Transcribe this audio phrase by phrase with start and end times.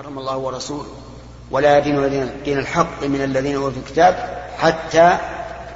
[0.00, 0.86] حرم الله ورسوله
[1.50, 5.18] ولا يدين دين الحق من الذين أوتوا الكتاب حتى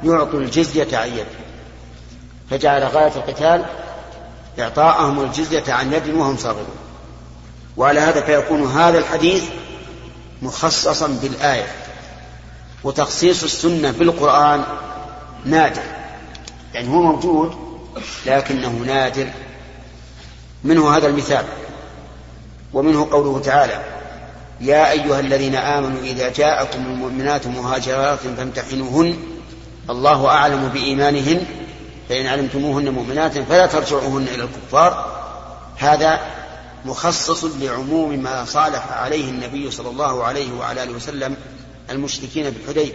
[0.02, 1.26] يعطوا الجزية عن يد.
[2.50, 3.64] فجعل غاية القتال
[4.58, 6.76] إعطاءهم الجزية عن يد وهم صاغرون.
[7.76, 9.44] وعلى هذا فيكون هذا الحديث
[10.42, 11.66] مخصصا بالآية.
[12.84, 14.64] وتخصيص السنة بالقرآن
[15.44, 15.82] نادر.
[16.74, 17.54] يعني هو موجود
[18.26, 19.28] لكنه نادر.
[20.64, 21.44] منه هذا المثال.
[22.72, 23.93] ومنه قوله تعالى
[24.60, 29.16] يا أيها الذين آمنوا إذا جاءكم المؤمنات مهاجرات فامتحنوهن
[29.90, 31.46] الله أعلم بإيمانهن
[32.08, 35.14] فإن علمتموهن مؤمنات فلا ترجعوهن إلى الكفار.
[35.76, 36.20] هذا
[36.84, 41.36] مخصص لعموم ما صالح عليه النبي صلى الله عليه وعلى آله وسلم
[41.90, 42.92] المشركين بالحديبية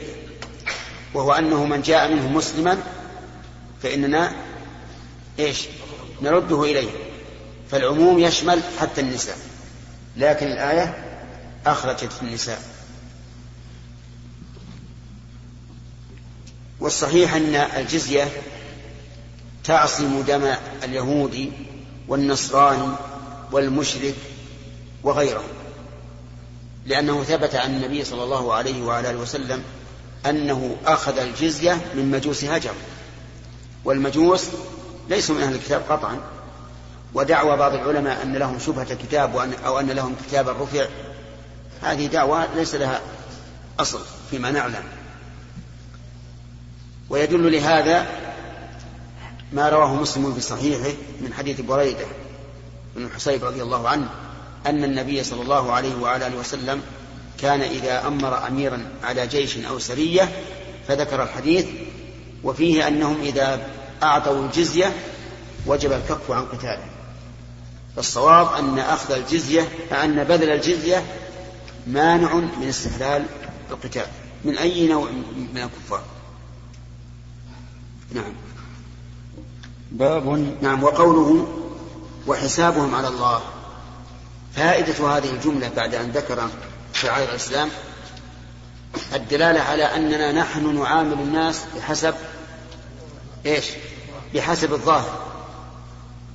[1.14, 2.78] وهو أنه من جاء منهم مسلما
[3.84, 4.32] فإننا
[5.40, 5.66] إيش؟
[6.22, 6.90] نرده إليه
[7.72, 9.38] فالعموم يشمل حتى النساء.
[10.18, 11.09] لكن الآية
[11.66, 12.62] أخرجت النساء.
[16.80, 18.28] والصحيح أن الجزية
[19.64, 21.52] تعصم دم اليهودي
[22.08, 22.96] والنصراني
[23.52, 24.16] والمشرك
[25.04, 25.44] وغيره
[26.86, 29.64] لأنه ثبت عن النبي صلى الله عليه وعلى آله وسلم
[30.26, 32.74] أنه أخذ الجزية من مجوس هجر.
[33.86, 34.46] والمجوس
[35.10, 36.20] ليسوا من أهل الكتاب قطعا
[37.14, 39.36] ودعوى بعض العلماء أن لهم شبهة كتاب
[39.66, 40.88] أو أن لهم كتابا رفع
[41.82, 43.02] هذه دعوة ليس لها
[43.80, 44.00] أصل
[44.32, 44.84] فيما نعلم.
[47.10, 48.08] ويدل لهذا
[49.54, 52.06] ما رواه مسلم في صحيحه من حديث بريدة
[52.96, 54.10] بن الحصيب رضي الله عنه
[54.66, 56.82] أن النبي صلى الله عليه وعلى آله وسلم
[57.42, 60.30] كان إذا أمر أميرا على جيش أو سرية
[60.88, 61.66] فذكر الحديث
[62.44, 63.68] وفيه أنهم إذا
[64.04, 64.94] أعطوا الجزية
[65.66, 66.86] وجب الكف عن قتاله.
[67.96, 69.68] فالصواب أن أخذ الجزية
[70.04, 71.04] أن بذل الجزية
[71.88, 73.26] مانع من استحلال
[73.72, 74.06] القتال
[74.46, 75.10] من أي نوع
[75.54, 76.04] من الكفار؟
[78.12, 78.34] نعم.
[79.92, 81.48] باب نعم وقوله
[82.28, 83.42] وحسابهم على الله.
[84.56, 86.50] فائدة هذه الجملة بعد أن ذكر
[86.94, 87.70] شعائر الإسلام
[89.14, 92.16] الدلالة على أننا نحن نعامل الناس بحسب
[93.46, 93.66] إيش؟
[94.34, 95.20] بحسب الظاهر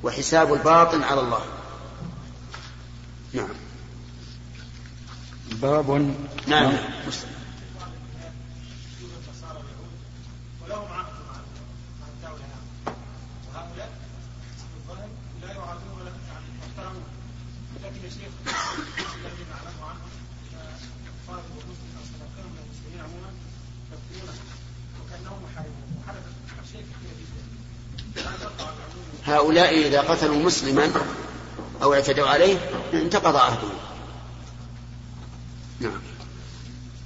[0.03, 1.41] وحساب الباطن على الله.
[3.33, 3.64] نعم.
[5.63, 6.15] باب
[6.47, 6.73] نعم.
[29.27, 30.93] هؤلاء إذا قتلوا مسلما
[31.83, 32.57] أو اعتدوا عليه
[32.93, 33.94] انتقض عهدهم
[35.81, 36.01] نعم.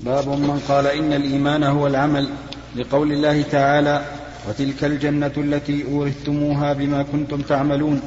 [0.00, 2.28] باب من قال إن الإيمان هو العمل
[2.76, 4.04] لقول الله تعالى
[4.48, 8.00] وتلك الجنة التي أورثتموها بما كنتم تعملون.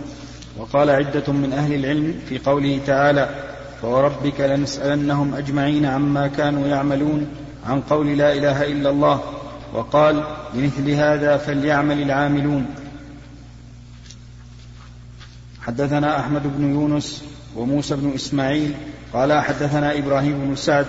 [0.58, 3.30] وقال عدة من أهل العلم في قوله تعالى
[3.82, 7.28] فوربك لنسألنهم أجمعين عما كانوا يعملون
[7.66, 9.24] عن قول لا إله إلا الله.
[9.74, 10.24] وقال
[10.54, 12.66] لمثل هذا فليعمل العاملون.
[15.62, 17.24] حدثنا أحمد بن يونس
[17.56, 18.74] وموسى بن إسماعيل
[19.14, 20.86] قال حدثنا إبراهيم بن سعد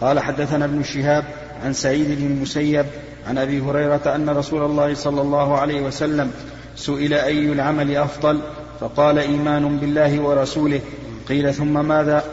[0.00, 1.24] قال حدثنا ابن شهاب
[1.64, 2.86] عن سعيد بن المسيب
[3.26, 6.30] عن أبي هريرة أن رسول الله صلى الله عليه وسلم
[6.76, 8.40] سئل أي العمل أفضل
[8.80, 10.80] فقال إيمان بالله ورسوله.
[11.28, 12.24] قيل ثم ماذا؟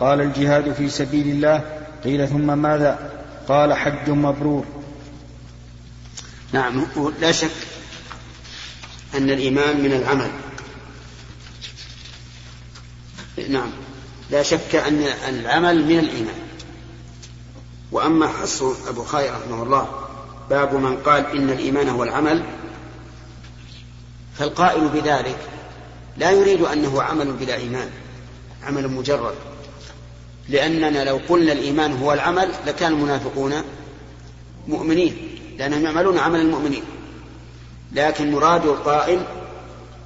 [0.00, 1.62] قال الجهاد في سبيل الله.
[2.04, 3.10] قيل ثم ماذا؟
[3.48, 4.64] قال حج مبرور.
[6.52, 6.86] نعم
[7.20, 7.50] لا شك
[9.14, 10.30] أن الإيمان من العمل.
[13.48, 13.70] نعم.
[14.30, 16.34] لا شك أن العمل من الإيمان.
[17.92, 19.88] وأما حص أبو خير رحمه الله
[20.50, 22.44] باب من قال إن الإيمان هو العمل
[24.38, 25.38] فالقائل بذلك
[26.16, 27.90] لا يريد أنه عمل بلا إيمان
[28.62, 29.34] عمل مجرد.
[30.48, 33.54] لأننا لو قلنا الإيمان هو العمل لكان المنافقون
[34.68, 36.82] مؤمنين لأنهم يعملون عمل المؤمنين.
[37.92, 39.22] لكن مراد القائل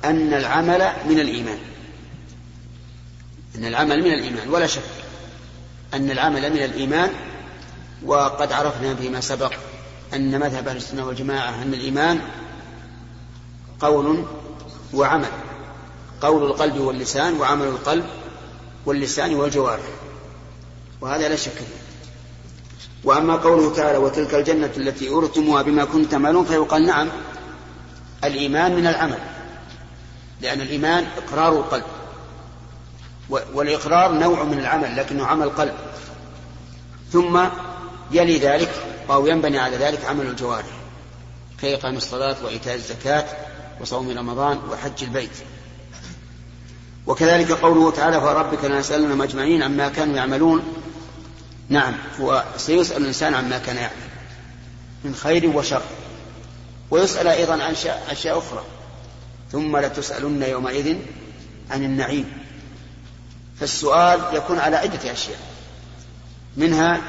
[0.04, 1.58] أن العمل من الإيمان.
[3.56, 4.82] أن العمل من الإيمان ولا شك
[5.94, 7.10] أن العمل من الإيمان
[8.04, 9.52] وقد عرفنا فيما سبق
[10.14, 12.20] أن مذهب أهل السنة والجماعة أن الإيمان
[13.80, 14.24] قول
[14.94, 15.28] وعمل
[16.20, 18.04] قول القلب واللسان وعمل القلب
[18.86, 19.84] واللسان والجوارح
[21.00, 21.80] وهذا لا شك فيه.
[23.04, 27.08] وأما قوله تعالى وتلك الجنة التي أورثتموها بما كنتم تعملون فيقال نعم
[28.24, 29.18] الإيمان من العمل
[30.40, 31.84] لأن الإيمان إقرار القلب.
[33.30, 35.74] والإقرار نوع من العمل لكنه عمل قلب.
[37.12, 37.40] ثم
[38.10, 38.70] يلي ذلك
[39.10, 40.66] أو ينبني على ذلك عمل الجوارح
[41.62, 43.24] كإقام الصلاة وإيتاء الزكاة
[43.80, 45.30] وصوم رمضان وحج البيت.
[47.06, 50.62] وكذلك قوله تعالى فربك لنسألنهم أجمعين عما كانوا يعملون.
[51.68, 54.10] نعم هو سيسأل الإنسان عما كان يعمل
[55.04, 55.82] من خير وشر.
[56.90, 57.74] ويسأل أيضا عن
[58.10, 58.64] أشياء أخرى.
[59.52, 60.96] ثم لتسألن يومئذ
[61.70, 62.39] عن النعيم.
[63.60, 65.38] فالسؤال يكون على عدة أشياء.
[66.56, 67.00] منها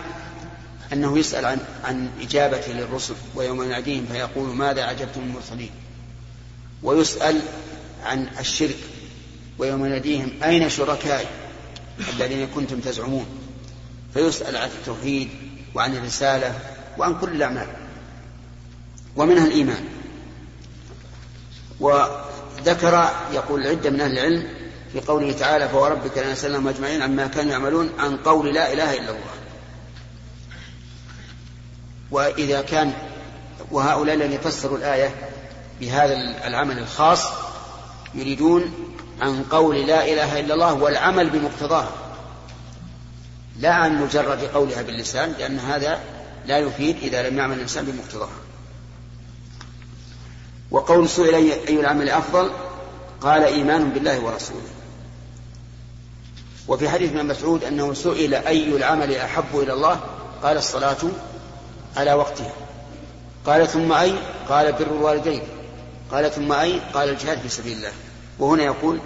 [0.93, 5.71] أنه يسأل عن عن إجابة للرسل ويوم يناديهم فيقول ماذا عجبتم المرسلين.
[6.83, 7.41] ويسأل
[8.03, 8.77] عن الشرك
[9.57, 11.27] ويوم يناديهم أين شركائي
[12.13, 13.25] الذين كنتم تزعمون.
[14.13, 15.29] فيسأل عن التوحيد
[15.75, 16.59] وعن الرسالة
[16.97, 17.67] وعن كل الأعمال.
[19.15, 19.85] ومنها الإيمان.
[21.79, 24.60] وذكر يقول عدة من أهل العلم
[24.93, 29.41] في قوله تعالى فوربك لنسألهم أجمعين عما كانوا يعملون عن قول لا إله إلا الله.
[32.11, 32.93] وإذا كان
[33.71, 35.15] وهؤلاء الذين فسروا الآية
[35.81, 36.13] بهذا
[36.47, 37.27] العمل الخاص
[38.15, 38.73] يريدون
[39.21, 41.91] عن قول لا إله إلا الله والعمل بمقتضاها
[43.59, 45.99] لا عن مجرد قولها باللسان لأن هذا
[46.45, 48.39] لا يفيد إذا لم يعمل الإنسان بمقتضاها
[50.71, 52.51] وقول سئل أي العمل أفضل؟
[53.21, 54.80] قال إيمان بالله ورسوله.
[56.71, 59.99] وفي حديث ابن مسعود أنه سئل أي العمل أحب إلى الله
[60.43, 60.97] قال الصلاة
[61.97, 62.53] على وقتها.
[63.45, 64.13] قال ثم أي؟
[64.49, 65.41] قال بر الوالدين.
[66.11, 67.91] قال ثم أي؟ قال الجهاد في سبيل الله.
[68.39, 68.99] وهنا يقول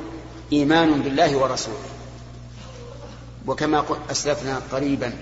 [0.53, 1.89] إيمان بالله ورسوله.
[3.47, 5.13] وكما أسلفنا قريبا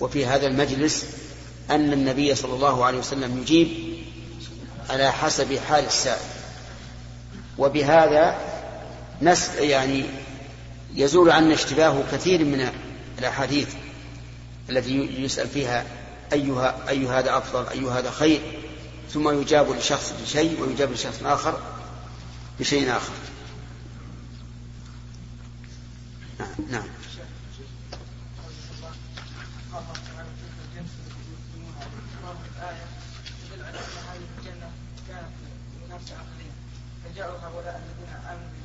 [0.00, 1.06] وفي هذا المجلس
[1.70, 3.68] أن النبي صلى الله عليه وسلم يجيب
[4.90, 6.28] على حسب حال السائل.
[7.58, 8.38] وبهذا
[9.22, 10.04] نس يعني
[10.94, 12.72] يزول عنا اشتباه كثير من
[13.18, 13.68] الأحاديث
[14.70, 15.86] التي يسأل فيها
[16.32, 18.40] أيها أي هذا أفضل أي هذا خير
[19.12, 21.60] ثم يجاب لشخص بشيء ويجاب لشخص آخر
[22.60, 23.12] بشيء آخر
[26.70, 26.82] نعم,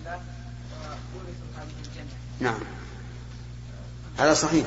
[0.06, 0.34] نعم.
[2.40, 2.60] نعم.
[4.18, 4.66] هذا صحيح.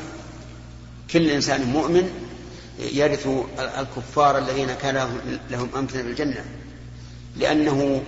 [1.10, 2.10] كل إنسان مؤمن
[2.78, 3.28] يرث
[3.58, 5.20] الكفار الذين كان
[5.50, 6.44] لهم أمكنة في الجنة.
[7.36, 8.02] لأنه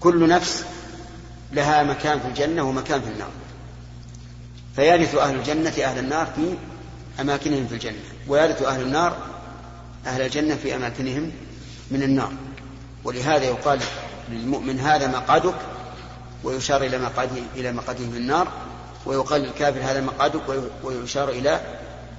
[0.00, 0.64] كل نفس
[1.52, 3.30] لها مكان في الجنة ومكان في النار.
[4.76, 6.54] فيرث أهل الجنة أهل النار في
[7.20, 9.16] أماكنهم في الجنة ويرث أهل النار
[10.06, 11.32] أهل الجنة في أماكنهم
[11.90, 12.32] من النار.
[13.04, 13.80] ولهذا يقال
[14.28, 15.54] للمؤمن هذا مقعدك
[16.44, 18.48] ويشار إلى مقعده إلى مقعده في النار
[19.06, 20.42] ويقال للكافر هذا مقعدك
[20.84, 21.60] ويشار إلى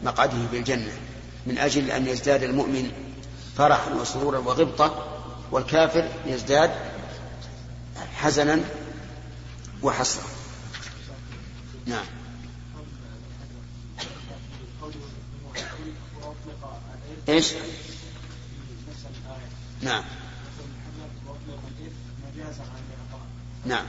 [0.03, 0.91] مقعده في الجنة
[1.45, 2.91] من أجل أن يزداد المؤمن
[3.57, 5.03] فرحا وسرورا وغبطة
[5.51, 6.71] والكافر يزداد
[8.15, 8.59] حزنا
[9.83, 10.23] وحسرة.
[11.85, 12.05] نعم.
[17.29, 17.53] إيش؟
[19.81, 20.03] نعم.
[23.67, 23.85] نعم.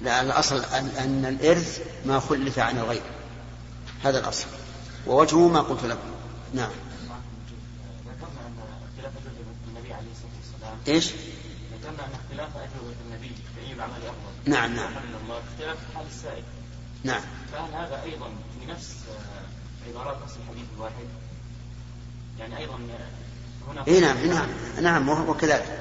[0.00, 3.02] لا الأصل أن, أن الإرث ما خلف عن الغير
[4.04, 4.46] هذا الأصل.
[5.06, 6.08] ووجهه ما قلت لكم.
[6.54, 6.70] نعم.
[10.88, 11.10] إيش؟
[11.72, 14.92] ذكرنا ان اختلاف اجوبه النبي في اي العمل افضل نعم نعم.
[15.24, 16.42] الله اختلاف حال السائل
[17.04, 17.20] نعم.
[17.52, 18.26] فهل هذا أيضا
[18.60, 18.96] في نفس
[19.88, 21.06] عبارات نص الحديث الواحد؟
[22.38, 22.78] يعني أيضا
[23.88, 24.48] اي نعم نعم
[24.80, 25.78] نعم وكذلك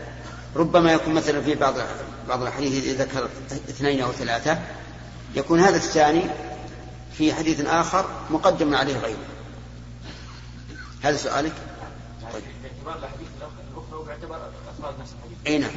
[0.56, 1.74] ربما يكون مثلا في بعض
[2.30, 3.30] بعض الحديث إذا ذكر
[3.70, 4.60] اثنين أو ثلاثة
[5.36, 6.24] يكون هذا الثاني
[7.14, 9.18] في حديث آخر مقدم عليه غيره
[11.02, 11.54] هذا سؤالك؟
[12.34, 12.44] طيب.
[15.48, 15.72] اي نعم.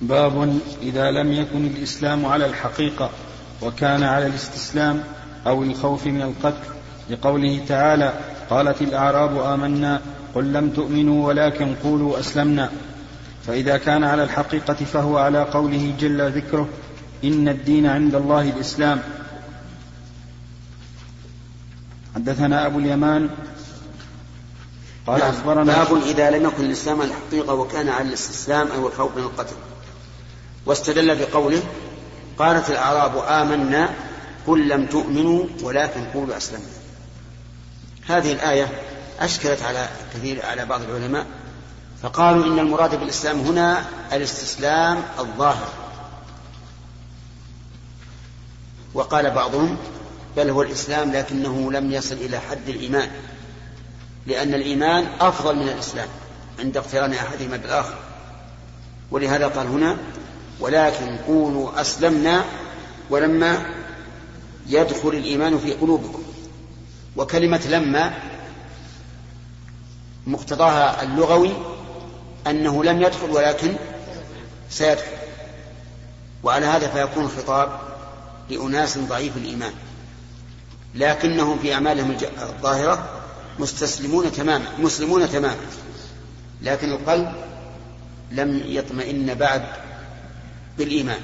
[0.00, 3.10] باب إذا لم يكن الإسلام على الحقيقة
[3.62, 5.04] وكان على الاستسلام
[5.46, 6.70] أو الخوف من القتل
[7.10, 10.00] لقوله تعالى قالت الأعراب آمنا
[10.34, 12.70] قل لم تؤمنوا ولكن قولوا أسلمنا.
[13.46, 16.68] فإذا كان على الحقيقة فهو على قوله جل ذكره
[17.24, 19.02] إن الدين عند الله الإسلام.
[22.14, 23.30] حدثنا أبو اليمان
[25.06, 25.30] قال نعم.
[25.30, 29.56] أخبرنا باب إذا لم يكن الإسلام الحقيقة وكان على الاستسلام أو الخوف من القتل.
[30.66, 31.62] واستدل بقوله
[32.38, 33.90] قالت الأعراب آمنا
[34.46, 36.81] قل لم تؤمنوا ولكن قولوا أسلمنا.
[38.08, 38.68] هذه الآية
[39.20, 41.26] أشكلت على كثير على بعض العلماء
[42.02, 45.68] فقالوا إن المراد بالإسلام هنا الاستسلام الظاهر.
[48.94, 49.76] وقال بعضهم
[50.36, 53.10] بل هو الإسلام لكنه لم يصل إلى حد الإيمان
[54.26, 56.08] لأن الإيمان أفضل من الإسلام
[56.58, 57.98] عند اقتران أحدهما بالآخر.
[59.10, 59.96] ولهذا قال هنا
[60.60, 62.44] ولكن قولوا أسلمنا
[63.10, 63.66] ولما
[64.66, 66.21] يدخل الإيمان في قلوبكم
[67.16, 68.14] وكلمة لما
[70.26, 71.52] مقتضاها اللغوي
[72.46, 73.74] أنه لم يدخل ولكن
[74.70, 75.06] سيدخل.
[76.42, 77.80] وعلى هذا فيكون الخطاب
[78.50, 79.72] لأناس ضعيف الإيمان.
[80.94, 83.20] لكنهم في أعمالهم الظاهرة
[83.58, 85.66] مستسلمون تماما مسلمون تماما.
[86.62, 87.32] لكن القلب
[88.30, 89.62] لم يطمئن بعد
[90.78, 91.20] بالإيمان.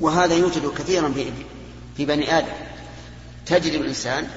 [0.00, 1.14] وهذا يوجد كثيرا
[1.96, 2.52] في بني آدم.
[3.46, 4.28] تجد الإنسان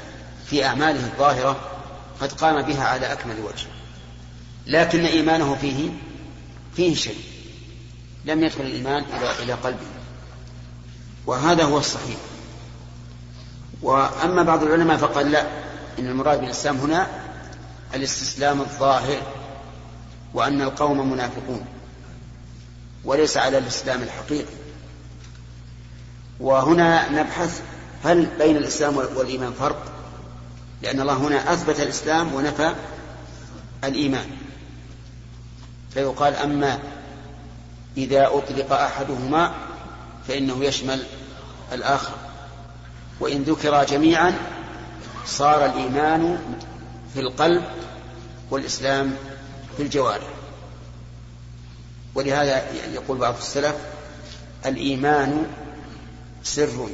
[0.53, 1.59] في أعماله الظاهرة
[2.21, 3.67] قد قام بها على أكمل وجه.
[4.67, 5.89] لكن إيمانه فيه
[6.75, 7.17] فيه شيء.
[8.25, 9.85] لم يدخل الإيمان إلى إلى قلبه.
[11.25, 12.17] وهذا هو الصحيح.
[13.81, 15.47] وأما بعض العلماء فقال لا
[15.99, 17.07] إن المراد بالإسلام هنا
[17.93, 19.21] الاستسلام الظاهر
[20.33, 21.65] وأن القوم منافقون
[23.05, 24.53] وليس على الإسلام الحقيقي.
[26.39, 27.61] وهنا نبحث
[28.03, 29.92] هل بين الإسلام والإيمان فرق؟
[30.83, 32.75] لأن الله هنا أثبت الإسلام ونفى
[33.83, 34.25] الإيمان.
[35.93, 36.79] فيقال أما
[37.97, 39.55] إذا أطلق أحدهما
[40.27, 41.03] فإنه يشمل
[41.71, 42.13] الآخر.
[43.19, 44.33] وإن ذكر جميعا
[45.25, 46.39] صار الإيمان
[47.13, 47.63] في القلب
[48.51, 49.15] والإسلام
[49.77, 50.27] في الجوارح.
[52.15, 53.75] ولهذا يقول بعض السلف
[54.65, 55.45] الإيمان
[56.43, 56.89] سر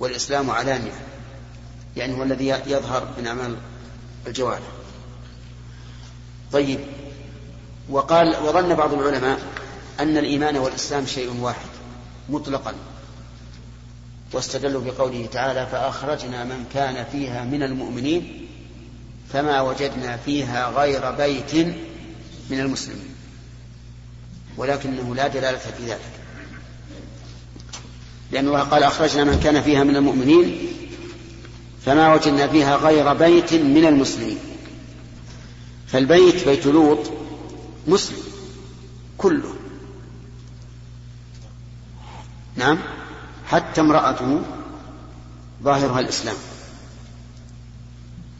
[0.00, 1.13] والإسلام علانية.
[1.96, 3.56] يعني هو الذي يظهر من أعمال
[4.26, 4.68] الجوارح.
[6.52, 6.80] طيب.
[7.88, 9.38] وقال وظن بعض العلماء
[10.00, 11.68] أن الإيمان والإسلام شيء واحد
[12.28, 12.74] مطلقا.
[14.32, 18.46] واستدلوا بقوله تعالى فأخرجنا من كان فيها من المؤمنين
[19.32, 21.54] فما وجدنا فيها غير بيت
[22.50, 23.14] من المسلمين.
[24.56, 26.00] ولكنه لا دلالة في ذلك.
[28.32, 30.73] لأن الله قال أخرجنا من كان فيها من المؤمنين
[31.86, 34.38] فما وجدنا فيها غير بيت من المسلمين.
[35.86, 36.98] فالبيت بيت لوط
[37.86, 38.18] مسلم
[39.18, 39.54] كله.
[42.56, 42.78] نعم
[43.46, 44.40] حتى امرأته
[45.62, 46.36] ظاهرها الإسلام.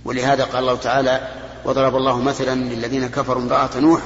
[0.05, 1.29] ولهذا قال الله تعالى
[1.65, 4.01] وضرب الله مثلا للذين كفروا امرأة نوح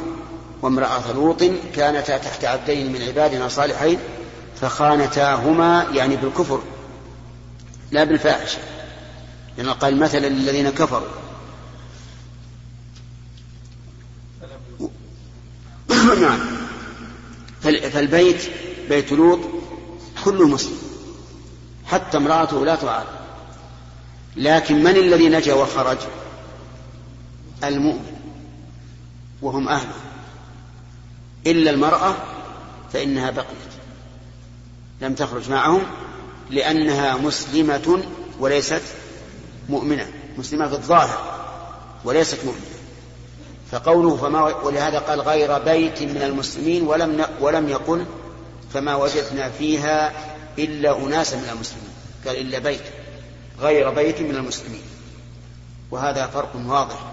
[0.63, 1.43] وامرأة لوط
[1.75, 3.99] كانتا تحت عبدين من عبادنا صالحين
[4.61, 6.61] فخانتاهما يعني بالكفر
[7.91, 8.59] لا بالفاحشة.
[9.59, 11.09] لأنه قال مثلا للذين كفروا.
[16.21, 16.41] نعم.
[17.63, 18.43] فالبيت
[18.89, 19.41] بيت لوط
[20.25, 20.79] كله مسلم.
[21.87, 23.07] حتى امرأته لا تعاد
[24.37, 25.99] لكن من الذي نجا وخرج؟
[27.65, 28.19] المؤمن.
[29.43, 29.95] وهم أهله.
[31.47, 32.15] إلا المرأة
[32.93, 33.73] فإنها بقيت.
[35.01, 35.83] لم تخرج معهم
[36.51, 38.03] لأنها مسلمة
[38.41, 38.83] وليست
[39.69, 40.07] مؤمنة
[40.39, 41.39] مسلمة في الظاهر
[42.05, 42.79] وليست مؤمنة.
[43.71, 48.05] فقوله فما ولهذا قال غير بيت من المسلمين ولم ولم يقل
[48.75, 50.13] فما وجدنا فيها
[50.59, 51.91] إلا أناسا من المسلمين.
[52.27, 52.83] قال إلا بيت
[53.61, 54.83] غير بيت من المسلمين.
[55.91, 57.13] وهذا فرق واضح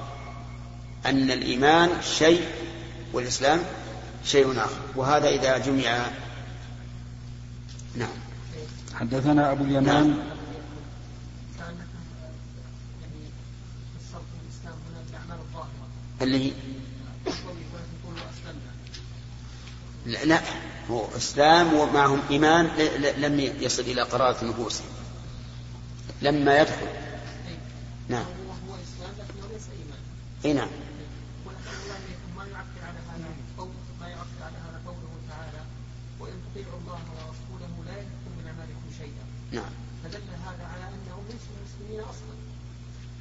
[1.06, 2.42] أن الإيمان شيء
[3.14, 3.60] والإسلام
[4.26, 4.80] شيء آخر.
[4.96, 6.06] وهذا إذا جمع
[7.96, 8.10] نعم.
[8.94, 10.35] حدثنا أبو اليمان نعم.
[16.22, 16.52] اللي هي
[20.06, 20.42] لا,
[20.92, 22.66] هو إسلام ومعهم إيمان
[23.18, 24.88] لم يصل إلى قرارة نفوسهم
[26.22, 26.88] لما يدخل.
[28.10, 28.26] نعم.
[30.46, 30.68] إي نعم.
[39.52, 39.72] نعم.
[40.04, 42.36] فدل هذا على انهم ليسوا مسلمين أصلا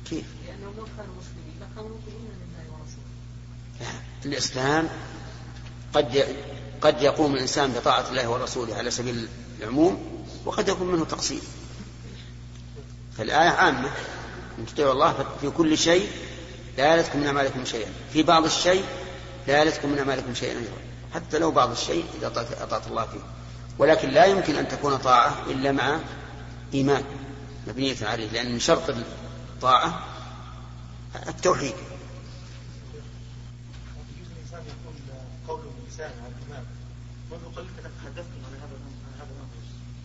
[0.05, 2.84] كيف؟ لانهم لو كانوا مسلمين لكانوا مطيعين لله ورسوله
[4.25, 4.89] الإسلام
[5.95, 6.37] قد
[6.81, 9.29] قد يقوم الإنسان بطاعة الله ورسوله على سبيل
[9.61, 11.41] العموم وقد يكون منه تقصير.
[13.19, 13.91] فالآية عامة.
[14.59, 16.09] إن تطيعوا الله في كل شيء
[16.79, 17.91] لا يلتكم من أعمالكم شيئا.
[18.13, 18.85] في بعض الشيء
[19.47, 20.65] لا يلتكم من أعمالكم شيئا
[21.15, 22.27] حتى لو بعض الشيء إذا
[22.61, 23.21] أطعت الله فيه.
[23.79, 25.99] ولكن لا يمكن أن تكون طاعة إلا مع
[26.75, 27.05] إيمان.
[27.67, 28.29] مبنية عليه.
[28.31, 30.07] لأن من شرط الطاعة
[31.29, 31.75] التوحيد.
[37.57, 37.69] قليل
[38.03, 39.49] تحدثتم عن هذا عن هذا الأمر.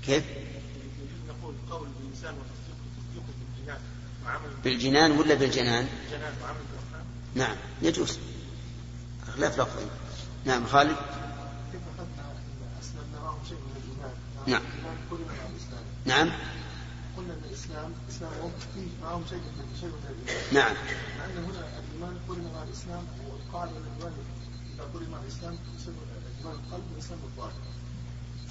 [0.05, 3.81] كيف؟ يجوز نقول قول باللسان وتصديقه بالجنان
[4.25, 6.59] وعمل بالجنان ولا بالجنان؟ بالجنان وعمل
[7.35, 8.19] نعم يجوز.
[9.35, 9.85] خلاف لفظي
[10.45, 10.95] نعم خالد؟
[13.49, 14.11] شيء من
[14.47, 14.61] نعم.
[16.05, 16.31] نعم.
[17.17, 20.75] قلنا إن الاسلام اسلامهم فيه معهم شيء من شيء من الايمان نعم.
[21.19, 24.13] مع ان هنا الإيمان قرن مع الإسلام والقاعدة الايمان
[24.75, 26.08] إذا قرن مع الإسلام والاسلام الظاهر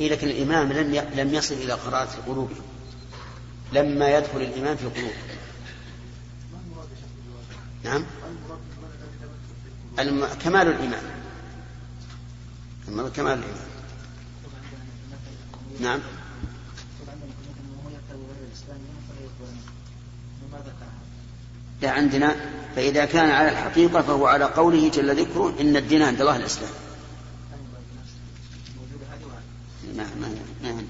[0.01, 2.51] إيه لكن الإمام لم لم يصل إلى قراءة القلوب.
[3.73, 5.13] لما يدخل الإيمان في القلوب.
[7.85, 8.05] نعم.
[9.99, 10.27] الم...
[10.45, 11.03] كمال الإيمان.
[12.87, 13.69] كمال الإيمان.
[15.81, 16.01] نعم.
[21.83, 22.37] لا عندنا
[22.77, 26.71] فإذا كان على الحقيقة فهو على قوله جل ذكره إن الدين عند الله الإسلام
[29.97, 30.09] نعم
[30.63, 30.85] نعم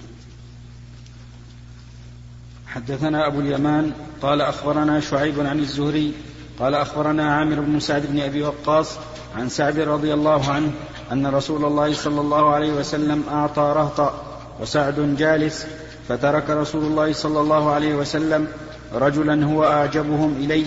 [2.88, 3.92] حدثنا أبو اليمان
[4.22, 6.12] قال أخبرنا شعيب عن الزهري
[6.60, 8.98] قال أخبرنا عامر بن سعد بن أبي وقاص
[9.36, 10.70] عن سعد رضي الله عنه
[11.12, 14.22] أن رسول الله صلى الله عليه وسلم أعطى رهطا
[14.60, 15.66] وسعد جالس
[16.08, 18.48] فترك رسول الله صلى الله عليه وسلم
[18.94, 20.64] رجلا هو أعجبهم إلي.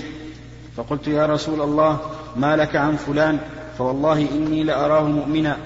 [0.77, 1.99] فقلت يا رسول الله
[2.35, 3.39] ما لك عن فلان؟
[3.77, 5.57] فوالله إني لأراه مؤمنا.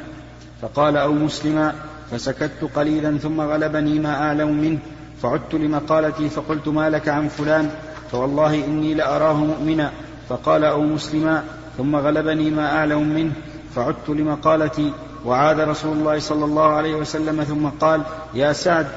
[0.61, 1.73] فقال أو مسلما
[2.11, 4.79] فسكت قليلا ثم غلبني ما أعلم منه.
[5.21, 7.69] فعدت لمقالتي فقلت ما لك عن فلان؟
[8.11, 9.91] فوالله إني لأراه مؤمنا.
[10.29, 11.43] فقال أو مسلما.
[11.77, 13.31] ثم غلبني ما أعلم منه.
[13.75, 14.91] فعدت لمقالتي.
[15.25, 18.01] وعاد رسول الله صلى الله عليه وسلم ثم قال
[18.33, 18.87] يا سعد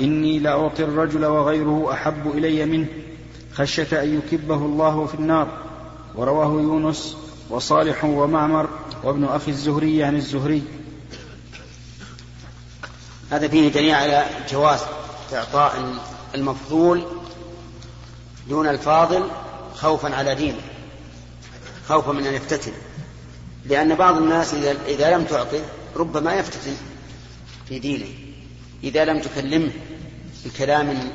[0.00, 2.86] إني لأعطي الرجل وغيره أحب إلي منه.
[3.52, 5.48] خشية أن يكبه الله في النار.
[6.16, 7.16] ورواه يونس
[7.50, 8.68] وصالح ومعمر
[9.04, 10.62] وابن أخي الزهري عن الزهري.
[13.30, 14.80] هذا فيه دليل على جواز
[15.32, 15.94] إعطاء
[16.34, 17.06] المفضول
[18.48, 19.30] دون الفاضل
[19.74, 20.60] خوفا على دينه
[21.88, 22.72] خوفا من أن يفتتن.
[23.66, 24.54] لأن بعض الناس
[24.88, 25.60] إذا, لم تعطه
[25.96, 26.76] ربما يفتتن
[27.68, 28.08] في دينه.
[28.84, 29.72] إذا لم تكلمه
[30.44, 31.10] بكلام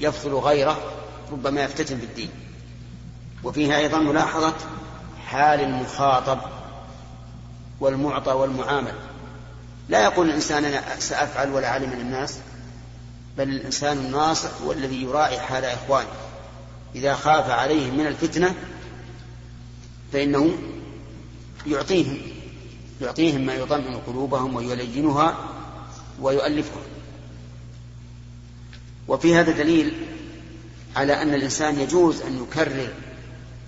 [0.00, 0.78] يفضل غيره
[1.32, 2.30] ربما يفتتن بالدين
[3.44, 4.54] وفيها أيضا ملاحظة
[5.26, 6.38] حال المخاطب
[7.80, 8.94] والمعطى والمعامل.
[9.88, 12.38] لا يقول الإنسان أنا سأفعل ولا علم الناس.
[13.38, 16.08] بل الإنسان الناصح هو الذي يراعي حال إخوانه.
[16.94, 18.54] إذا خاف عليهم من الفتنة
[20.12, 20.52] فإنه
[21.66, 22.18] يعطيهم
[23.00, 25.38] يعطيهم ما يطمئن قلوبهم ويلينها
[26.20, 26.82] ويؤلفها.
[29.08, 30.06] وفي هذا دليل
[30.96, 32.88] على أن الإنسان يجوز أن يكرر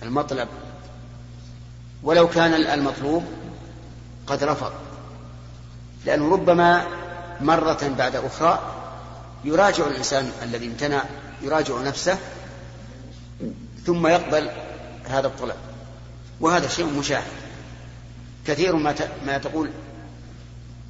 [0.03, 0.47] المطلب
[2.03, 3.23] ولو كان المطلوب
[4.27, 4.71] قد رفض
[6.05, 6.85] لأنه ربما
[7.41, 8.59] مرة بعد أخرى
[9.43, 11.03] يراجع الإنسان الذي امتنع
[11.41, 12.17] يراجع نفسه
[13.85, 14.49] ثم يقبل
[15.05, 15.55] هذا الطلب.
[16.39, 17.31] وهذا شيء مشاهد.
[18.47, 19.69] كثير ما ما تقول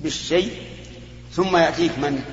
[0.01, 0.67] بالشيء
[1.33, 2.23] ثم يأتيك من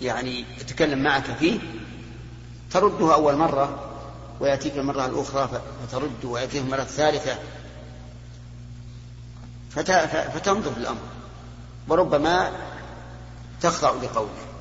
[0.00, 1.58] يعني يتكلم معك فيه
[2.70, 3.90] ترده أول مرة
[4.40, 7.38] ويأتيك المرة الأخرى فترد ويأتيه المرة الثالثة.
[10.34, 11.00] فتنظر الأمر.
[11.88, 12.52] وربما
[13.60, 14.51] تخضع لقوله.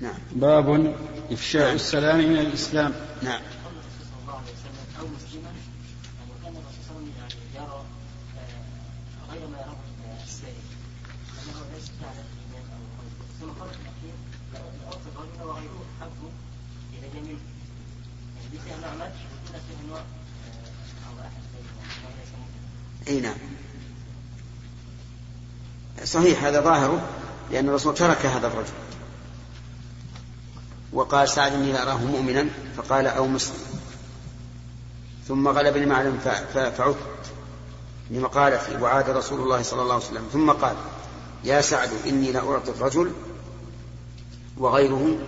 [0.00, 0.14] نعم.
[0.32, 0.94] باب
[1.30, 1.74] إفشاء نعم.
[1.74, 2.92] السلام من الإسلام.
[3.22, 3.40] نعم.
[23.08, 23.34] إي نعم.
[26.04, 27.08] صحيح هذا ظاهره
[27.52, 28.72] لأن الرسول ترك هذا الرجل.
[30.94, 33.58] وقال سعد إني لأراه مؤمنا فقال أو مسلم.
[35.28, 36.18] ثم غلبني معلم
[36.54, 36.96] فعدت
[38.10, 40.28] لمقالتي وعاد رسول الله صلى الله عليه وسلم.
[40.32, 40.76] ثم قال
[41.44, 43.12] يا سعد إني لأعطي الرجل
[44.58, 45.18] وغيره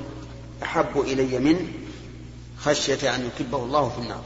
[0.63, 1.67] أحب إلي منه
[2.59, 4.23] خشية أن يكبه الله في النار.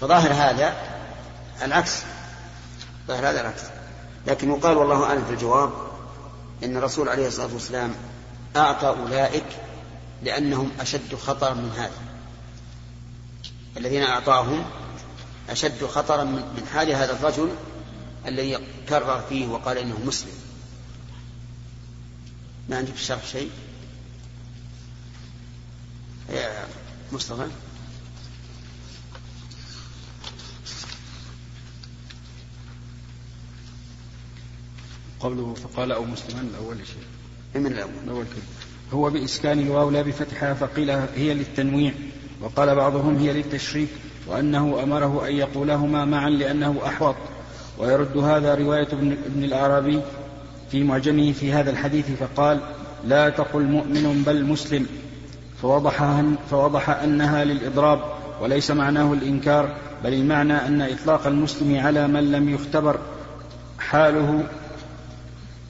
[0.00, 0.74] فظاهر هذا
[1.62, 2.02] العكس.
[3.08, 3.62] ظاهر هذا العكس.
[4.26, 5.70] لكن يقال والله أعلم في الجواب
[6.64, 7.94] إن الرسول عليه الصلاة والسلام
[8.56, 9.44] أعطى أولئك
[10.22, 12.02] لأنهم أشد خطرا من هذا.
[13.76, 14.64] الذين أعطاهم
[15.50, 17.54] أشد خطرا من حال هذا الرجل
[18.26, 20.34] الذي كرر فيه وقال إنه مسلم.
[22.68, 23.50] ما عندك الشرح شيء؟
[26.32, 26.66] يا
[27.12, 27.46] مصطفى.
[35.20, 37.04] قوله فقال أو مسلما الأول شيء.
[37.54, 38.59] من الأول؟ الأول كده.
[38.92, 41.92] هو بإسكان الواو لا بفتحها فقيل هي للتنويع
[42.40, 43.88] وقال بعضهم هي للتشريك
[44.26, 47.16] وأنه أمره أن يقولهما معا لأنه أحوط.
[47.78, 50.00] ويرد هذا رواية ابن الأعرابي
[50.70, 52.60] في معجمه في هذا الحديث فقال
[53.04, 54.86] لا تقل مؤمن بل مسلم
[55.62, 58.00] فوضح, فوضح أنها للإضراب
[58.40, 59.74] وليس معناه الإنكار
[60.04, 62.98] بل المعنى أن إطلاق المسلم على من لم يختبر
[63.78, 64.44] حاله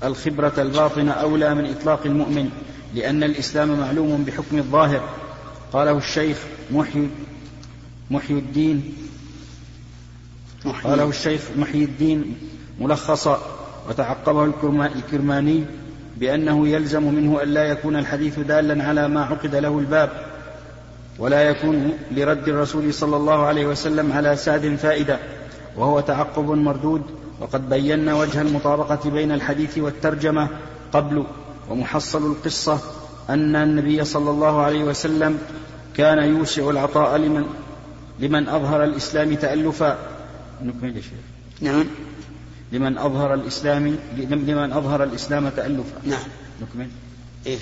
[0.05, 2.51] الخبرة الباطنة أولى من إطلاق المؤمن.
[2.95, 5.03] لأن الإسلام معلوم بحكم الظاهر.
[5.73, 6.39] قاله الشيخ
[6.71, 7.09] محي
[8.11, 8.95] محي الدين
[10.85, 12.39] قاله الشيخ محي الدين
[12.81, 13.41] ملخصا
[13.89, 14.45] وتعقبه
[14.87, 15.65] الكرماني
[16.17, 20.11] بأنه يلزم منه أن لا يكون الحديث دالا على ما عقد له الباب
[21.19, 25.19] ولا يكون لرد الرسول صلى الله عليه وسلم على سعد فائدة
[25.77, 27.03] وهو تعقب مردود
[27.41, 30.49] وقد بينا وجه المطابقة بين الحديث والترجمة
[30.93, 31.25] قبل
[31.71, 32.79] ومحصل القصة
[33.31, 35.39] أن النبي صلى الله عليه وسلم
[35.97, 37.45] كان يوسع العطاء لمن
[38.21, 39.99] لمن أظهر الإسلام تألفا.
[40.63, 41.13] نكمل شيخ.
[41.61, 41.85] نعم.
[42.73, 46.01] لمن أظهر الإسلام لمن أظهر الإسلام تألفا.
[46.07, 46.29] نعم.
[46.63, 46.89] نكمل.
[47.47, 47.59] إيه.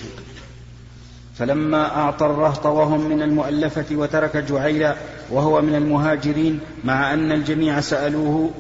[1.38, 4.96] فلما أعطى الرهط وهم من المؤلفة وترك جعيلا
[5.30, 8.50] وهو من المهاجرين مع أن الجميع سألوه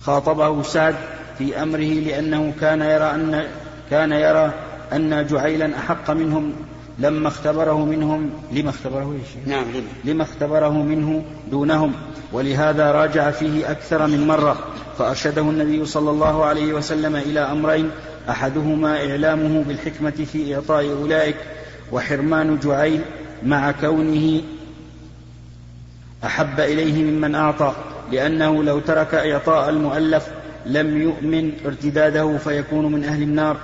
[0.00, 0.94] خاطبه سعد
[1.38, 3.46] في أمره لأنه كان يرى أن
[3.90, 4.52] كان يرى
[4.92, 6.52] أن جعيلا أحق منهم
[6.98, 9.14] لما اختبره منهم لما اختبره
[9.46, 11.92] يا نعم لما؟ لما اختبره منه دونهم.
[12.32, 14.56] ولهذا راجع فيه أكثر من مرة
[14.98, 17.90] فأرشده النبي صلى الله عليه وسلم إلى أمرين
[18.30, 21.36] أحدهما إعلامه بالحكمة في إعطاء أولئك
[21.92, 23.00] وحرمان جعيل
[23.42, 24.42] مع كونه
[26.24, 27.72] أحب إليه ممن أعطى
[28.12, 30.28] لأنه لو ترك إعطاء المؤلف
[30.66, 33.56] لم يؤمن ارتداده فيكون من أهل النار.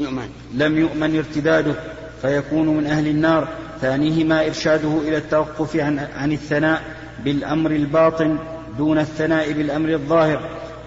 [0.00, 0.28] يؤمن.
[0.54, 1.74] لم يؤمن ارتداده
[2.22, 3.48] فيكون من أهل النار.
[3.80, 6.82] ثانيهما إرشاده إلى التوقف عن, عن الثناء
[7.24, 8.38] بالأمر الباطن
[8.78, 10.40] دون الثناء بالأمر الظاهر.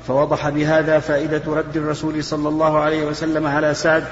[0.07, 4.03] فوضح بهذا فائدة رد الرسول صلى الله عليه وسلم على سعد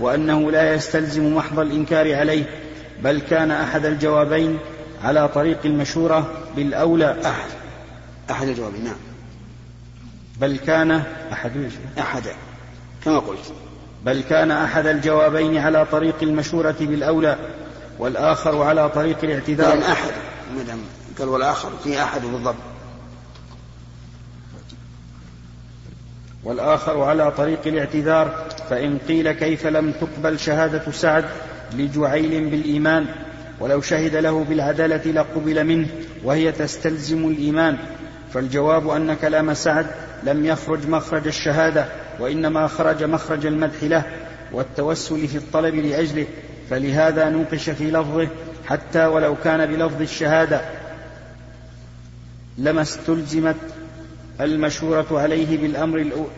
[0.00, 2.44] وأنه لا يستلزم محض الإنكار عليه
[3.04, 4.58] بل كان أحد الجوابين
[5.04, 7.16] على طريق المشورة بالأولى.
[7.24, 7.50] أحد.
[8.30, 9.09] أحد الجوابين نعم.
[10.40, 12.22] بل كان أحد أحد
[13.04, 13.52] كما قلت
[14.04, 17.36] بل كان أحد الجوابين على طريق المشورة بالأولى
[17.98, 19.68] والآخر على طريق الاعتذار.
[19.68, 20.12] يعني أحد
[20.56, 20.78] مدام
[21.18, 22.54] قال والآخر في أحد بالضبط.
[26.44, 31.24] والآخر على طريق الاعتذار فإن قيل كيف لم تقبل شهادة سعد
[31.72, 33.06] لجعيل بالإيمان
[33.60, 35.88] ولو شهد له بالعدالة لقبل منه
[36.24, 37.78] وهي تستلزم الإيمان.
[38.34, 39.86] فالجواب أن كلام سعد
[40.24, 41.86] لم يخرج مخرج الشهادة
[42.20, 44.02] وإنما خرج مخرج المدح له
[44.52, 46.26] والتوسل في الطلب لأجله
[46.70, 48.28] فلهذا نوقش في لفظه
[48.66, 50.60] حتى ولو كان بلفظ الشهادة.
[52.58, 53.56] لما استلزمت
[54.40, 56.30] المشورة عليه بالأمر الأول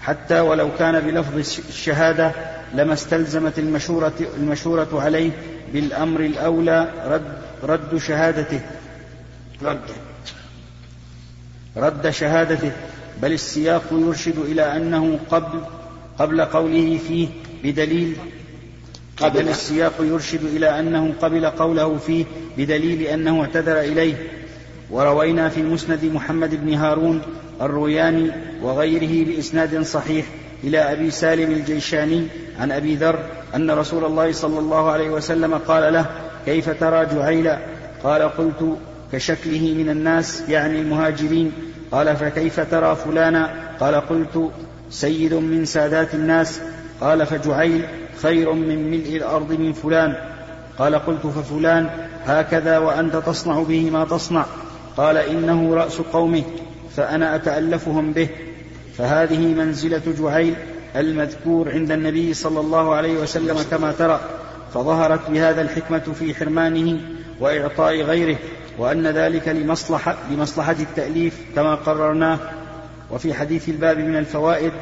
[0.00, 2.32] حتى ولو كان بلفظ الشهادة
[2.74, 5.30] لما استلزمت المشورة, المشورة عليه
[5.72, 8.60] بالأمر الأولى رد, رد شهادته.
[9.62, 9.80] رد.
[11.76, 12.72] رد شهادته
[13.22, 15.60] بل السياق يرشد إلى أنه قبل
[16.18, 17.28] قبل قوله فيه
[17.64, 18.16] بدليل
[19.16, 19.42] قبل.
[19.42, 22.24] بل السياق يرشد إلى أنه قبل قوله فيه
[22.56, 24.14] بدليل أنه اعتذر إليه.
[24.90, 27.22] وروينا في مسند محمد بن هارون
[27.60, 28.30] الروياني
[28.62, 30.26] وغيره بإسناد صحيح
[30.64, 32.26] إلى أبي سالم الجيشاني
[32.60, 33.18] عن أبي ذر
[33.54, 36.06] أن رسول الله صلى الله عليه وسلم قال له
[36.46, 37.58] كيف ترى جعيلا
[38.02, 38.78] قال قلت
[39.12, 41.52] كشكله من الناس يعني المهاجرين.
[41.92, 44.50] قال فكيف ترى فلانا؟ قال قلت
[44.90, 46.60] سيد من سادات الناس.
[47.00, 47.82] قال فجعيل
[48.22, 50.14] خير من ملء الأرض من فلان.
[50.78, 51.90] قال قلت ففلان
[52.26, 54.44] هكذا وأنت تصنع به ما تصنع.
[54.96, 56.42] قال إنه رأس قومه
[56.96, 58.28] فأنا أتألفهم به.
[58.98, 60.54] فهذه منزلة جعيل
[60.96, 64.20] المذكور عند النبي صلى الله عليه وسلم كما ترى.
[64.74, 67.00] فظهرت بهذا الحكمة في حرمانه
[67.40, 68.36] وإعطاء غيره.
[68.78, 72.38] وأن ذلك لمصلحة, لمصلحة التأليف كما قررناه
[73.10, 74.72] وفي حديث الباب من الفوائد.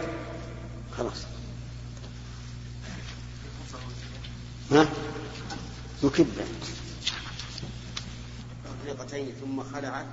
[0.98, 1.26] خلاص.
[4.70, 4.86] ها؟
[6.02, 6.26] يكب
[8.86, 10.06] طلقتين ثم خلعت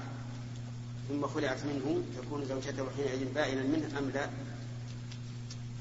[1.09, 4.29] ثم خلعت منه تكون زوجته حينئذ بائنا منه أم لا؟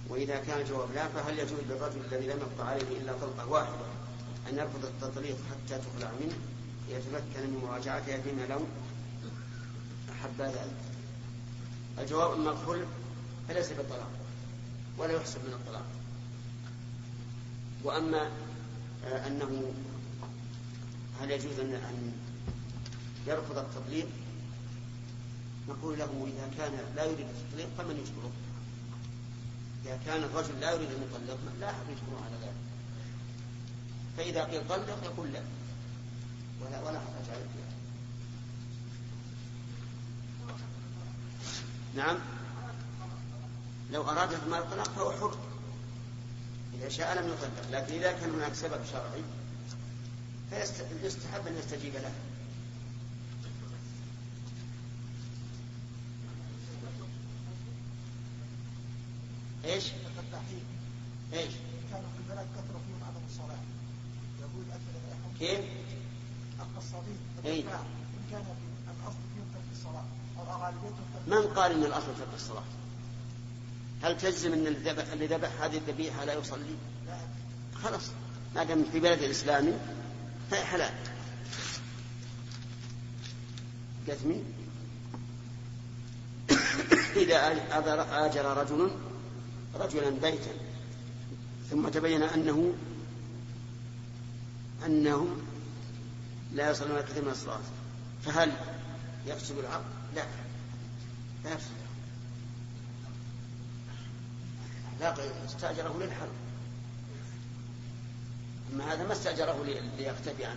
[0.09, 3.87] وإذا كان الجواب لا فهل يجوز للرجل الذي لم يقطع عليه إلا طلقة واحدة
[4.51, 6.35] أن يرفض التطليق حتى تخلع منه؟
[6.88, 8.61] ليتمكن من مراجعتها فيما لو
[10.12, 10.77] أحب ذلك.
[11.99, 12.87] الجواب أما الخلع
[13.49, 14.11] فليس بالطلاق
[14.99, 15.87] ولا يحسب من الطلاق.
[17.85, 18.31] وأما
[19.05, 19.73] آه، أنه
[21.21, 22.12] هل يجوز أن
[23.27, 24.07] يرفض التطليق؟
[25.68, 28.33] نقول له إذا كان لا يريد التطليق فمن يجبره؟
[29.85, 32.55] إذا كان الرجل لا يريد أن يطلق لا أحد يجبره على ذلك.
[34.16, 35.42] فإذا قيل طلق يقول لا.
[36.66, 37.53] ولا ولا حرج عليه
[41.94, 42.18] نعم
[43.90, 45.38] لو أراد إكمال الطلاق فهو حر
[46.75, 49.22] إذا شاء لم يطلق لكن إذا كان هناك سبب شرعي
[51.01, 52.12] فيستحب أن يستجيب له
[59.64, 59.85] إيش؟
[61.33, 61.53] إيش؟
[61.90, 63.59] كانوا في البلد كثروا فيهم عدم الصلاة
[64.40, 64.64] يقول
[65.38, 65.64] كيف؟
[67.44, 67.64] إيه؟
[71.27, 72.62] من قال إن الأصل ترك الصلاة؟
[74.03, 74.66] هل تجزم إن
[75.12, 77.16] اللي ذبح هذه الذبيحة لا يصلي؟ لا.
[77.83, 78.11] خلاص.
[78.55, 79.72] ما دام في بلد الاسلامي
[80.51, 80.94] فهي حلال.
[84.09, 84.42] قسمي
[87.16, 87.46] إذا
[88.27, 88.90] آجر رجل
[89.75, 90.51] رجلا بيتا
[91.70, 92.75] ثم تبين أنه
[94.87, 95.42] أنهم
[96.55, 97.61] لا يصلون كثير من الصلاة.
[98.25, 98.53] فهل
[99.27, 99.85] يفسد العقد؟
[100.15, 100.25] لا.
[101.45, 101.71] لا يفسد
[105.01, 105.15] لا
[105.47, 106.33] استأجره للحرب.
[108.73, 109.65] أما هذا ما استأجره
[109.99, 110.57] ليختفي عن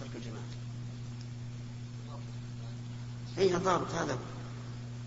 [0.00, 0.44] ترك الجماعة.
[3.36, 4.18] هي ضابط هذا.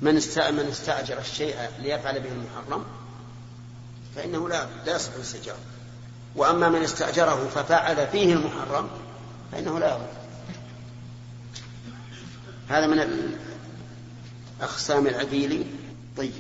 [0.02, 0.16] من
[0.52, 2.86] من استأجر الشيء ليفعل به المحرم
[4.16, 5.12] فإنه لا لا يصح
[6.36, 8.90] وأما من استأجره ففعل فيه المحرم
[9.52, 10.08] فإنه لا يضر.
[12.70, 13.00] هذا من
[14.62, 15.66] أقسام العبيلي
[16.18, 16.32] طيب.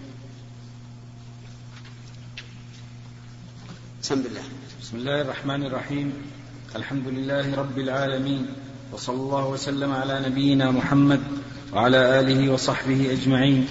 [4.03, 4.43] بسم الله.
[4.81, 6.13] بسم الله الرحمن الرحيم.
[6.75, 8.47] الحمد لله رب العالمين.
[8.91, 11.21] وصلى الله وسلم على نبينا محمد
[11.73, 13.67] وعلى آله وصحبه أجمعين.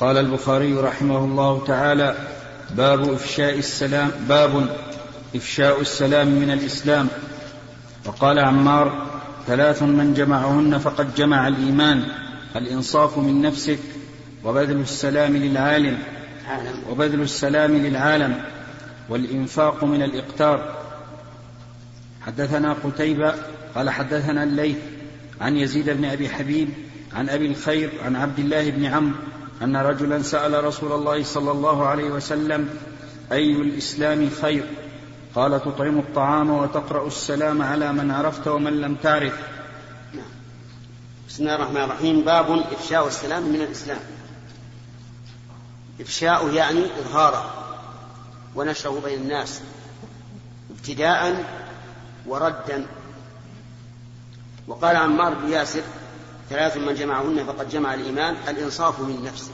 [0.00, 2.28] قال البخاري رحمه الله تعالى
[2.70, 4.76] باب إفشاء السلام باب
[5.36, 7.08] إفشاء السلام من الإسلام.
[8.06, 9.06] وقال عمار
[9.46, 12.04] ثلاث من جمعهن فقد جمع الإيمان
[12.56, 13.78] الانصاف من نفسك
[14.44, 15.98] وبذل السلام للعالم
[16.90, 18.40] وبذل السلام للعالم
[19.08, 20.82] والإنفاق من الإقتار.
[22.20, 23.34] حدثنا قتيبة
[23.74, 24.76] قال حدثنا الليث
[25.40, 26.68] عن يزيد بن أبي حبيب
[27.14, 29.16] عن أبي الخير عن عبد الله بن عمرو
[29.62, 32.68] أن رجلا سأل رسول الله صلى الله عليه وسلم
[33.32, 34.64] أي الإسلام خير؟
[35.34, 39.34] قال تطعم الطعام وتقرأ السلام على من عرفت ومن لم تعرف.
[41.28, 42.20] بسم الله الرحمن الرحيم.
[42.20, 44.00] باب إفشاء السلام من الإسلام.
[46.00, 47.54] إفشاء يعني إظهاره
[48.54, 49.60] ونشره بين الناس
[50.70, 51.44] ابتداء
[52.26, 52.86] وردا.
[54.68, 55.82] وقال عمار بن ياسر
[56.50, 59.52] ثلاث من جمعهن فقد جمع الإيمان الإنصاف من نفسه.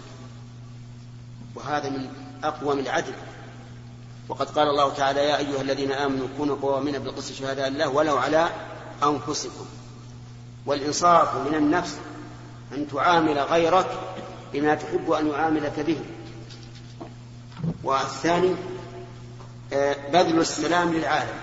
[1.55, 2.09] وهذا من
[2.45, 3.13] أقوى العدل.
[4.29, 8.51] وقد قال الله تعالى يا أيها الذين آمنوا كونوا قوامين بالقسط شهداء الله ولو على
[9.03, 9.67] أنفسكم.
[10.67, 11.97] والإنصاف من النفس
[12.75, 13.87] أن تعامل غيرك
[14.53, 16.01] بما تحب أن يعاملك به.
[17.85, 18.55] والثاني
[20.13, 21.39] بذل السلام للعالم.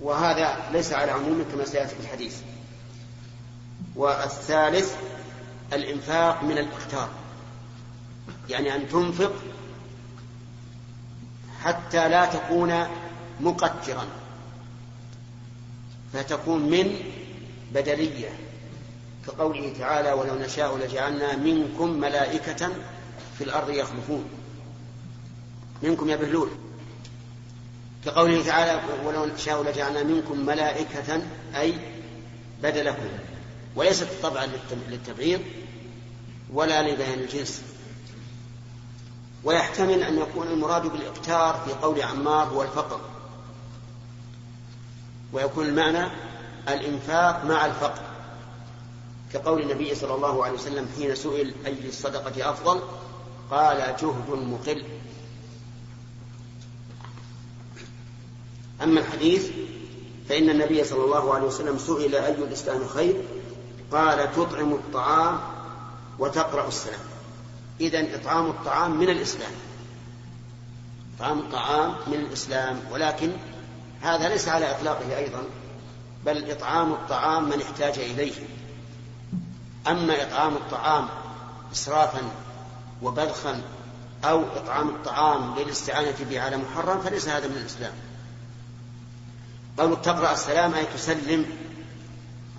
[0.00, 2.36] وهذا ليس على عموم كما سيأتي في الحديث.
[3.96, 4.94] والثالث
[5.72, 7.08] الإنفاق من الاختار
[8.48, 9.32] يعني أن تنفق
[11.64, 12.86] حتى لا تكون
[13.40, 14.06] مقترا.
[16.12, 16.96] فتكون من
[17.74, 18.28] بدلية
[19.26, 22.68] كقوله تعالى ولو نشاء لجعلنا منكم ملائكة
[23.38, 24.24] في الأرض يخلفون.
[25.82, 26.48] منكم يا بهلول
[28.04, 31.22] كقوله تعالى ولو نشاء لجعلنا منكم ملائكة
[31.56, 31.74] أي
[32.62, 33.08] بدلكم.
[33.76, 34.48] وليست طبعا
[34.88, 35.40] للتبعيض
[36.52, 37.62] ولا لبيان الجنس.
[39.44, 43.00] ويحتمل أن يكون المراد بالإقتار في قول عمار هو الفقر.
[45.32, 46.10] ويكون المعنى
[46.68, 48.02] الإنفاق مع الفقر.
[49.32, 52.80] كقول النبي صلى الله عليه وسلم حين سئل أي الصدقة أفضل؟
[53.50, 54.84] قال جهد مقل.
[58.82, 59.50] أما الحديث
[60.28, 63.22] فإن النبي صلى الله عليه وسلم سئل أي الإسلام خير؟
[63.92, 65.40] قال تطعم الطعام
[66.18, 67.09] وتقرأ السلام.
[67.80, 69.52] إذا إطعام الطعام من الإسلام.
[71.16, 73.32] إطعام الطعام من الإسلام ولكن
[74.02, 75.44] هذا ليس على إطلاقه أيضا
[76.26, 78.34] بل إطعام الطعام من احتاج إليه.
[79.88, 81.08] أما إطعام الطعام
[81.72, 82.22] إسرافا
[83.02, 83.62] وبذخا
[84.24, 87.92] أو إطعام الطعام للاستعانة به على محرم فليس هذا من الإسلام.
[89.78, 91.46] قالوا تقرأ السلام أي تسلم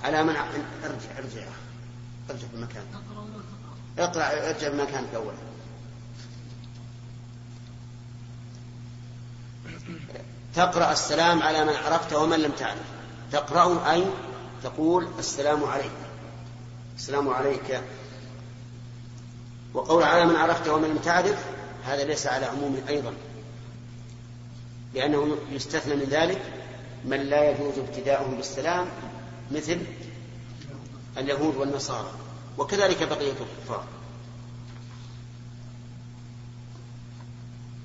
[0.04, 1.48] على من ارجع ارجع
[2.30, 2.84] ارجع في المكان
[4.00, 5.38] اقرأ ارجع مكانك أولا
[10.56, 12.86] تقرأ السلام على من عرفت ومن لم تعرف.
[13.32, 14.06] تقرأ أي
[14.64, 15.92] تقول السلام عليك.
[16.98, 17.82] السلام عليك.
[19.74, 21.46] وقول على من عرفت ومن لم تعرف
[21.86, 23.14] هذا ليس على عموم أيضا.
[24.94, 26.42] لأنه يستثنى من ذلك
[27.06, 28.88] من لا يجوز ابتداؤه بالسلام
[29.52, 29.80] مثل
[31.18, 32.12] اليهود والنصارى.
[32.58, 33.84] وكذلك بقية الكفار.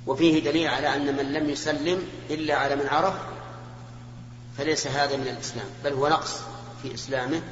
[0.06, 3.14] وفيه دليل على أن من لم يسلم إلا على من عرف
[4.58, 6.40] فليس هذا من الإسلام بل هو نقص
[6.82, 7.42] في إسلامه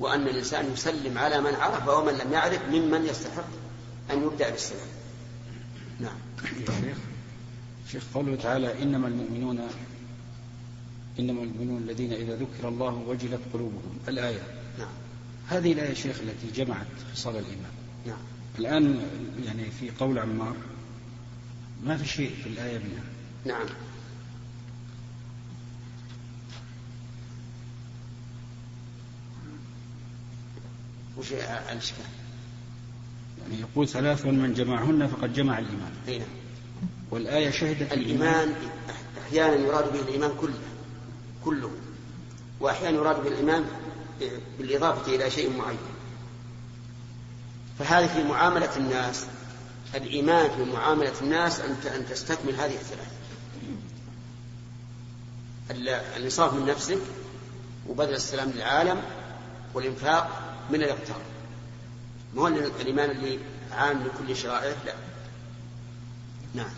[0.00, 3.48] وأن الإنسان يسلم على من عرف ومن لم يعرف ممن يستحق
[4.10, 4.86] أن يبدأ بالسلام.
[6.00, 6.18] نعم.
[6.66, 6.96] شيخ
[7.92, 9.68] شيخ قوله تعالى إنما المؤمنون
[11.18, 13.98] إنما المؤمنون الذين إذا ذكر الله وجلت قلوبهم.
[14.08, 14.57] الآية
[15.48, 17.72] هذه الآية شيخ التي جمعت خصال الإيمان.
[18.06, 18.18] نعم.
[18.58, 19.02] الآن
[19.46, 20.56] يعني في قول عمار
[21.84, 23.04] ما في شيء في الآية منها.
[23.44, 23.66] نعم.
[31.18, 31.32] وش
[31.72, 32.04] الإشكال؟
[33.42, 35.92] يعني يقول ثلاث من جمعهن فقد جمع الإيمان.
[36.08, 36.28] أي نعم.
[37.10, 38.54] والآية شهدت الإيمان
[39.22, 40.58] أحيانا يراد به الإيمان كله
[41.44, 41.70] كله.
[42.60, 43.64] وأحيانا يراد بالإيمان
[44.58, 45.78] بالإضافة إلى شيء معين.
[47.78, 49.26] فهذه في معاملة الناس
[49.94, 53.12] الإيمان في معاملة الناس أن أن تستكمل هذه الثلاث
[56.16, 56.98] الإنصاف من نفسك
[57.88, 59.02] وبذل السلام للعالم
[59.74, 61.20] والإنفاق من الاقتار
[62.34, 63.38] ما هو الإيمان اللي
[63.72, 64.94] عام لكل شرائعه لا.
[66.54, 66.70] نعم.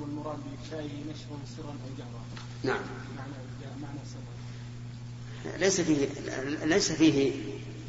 [0.00, 2.22] والمراد بإفشائه نشر سرا أو جهرا
[2.62, 2.84] نعم.
[5.58, 6.08] ليس فيه
[6.64, 7.32] ليس فيه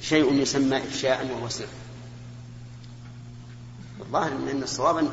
[0.02, 1.68] شيء يسمى إفشاء وهو سر.
[4.00, 5.10] الظاهر أن الصواب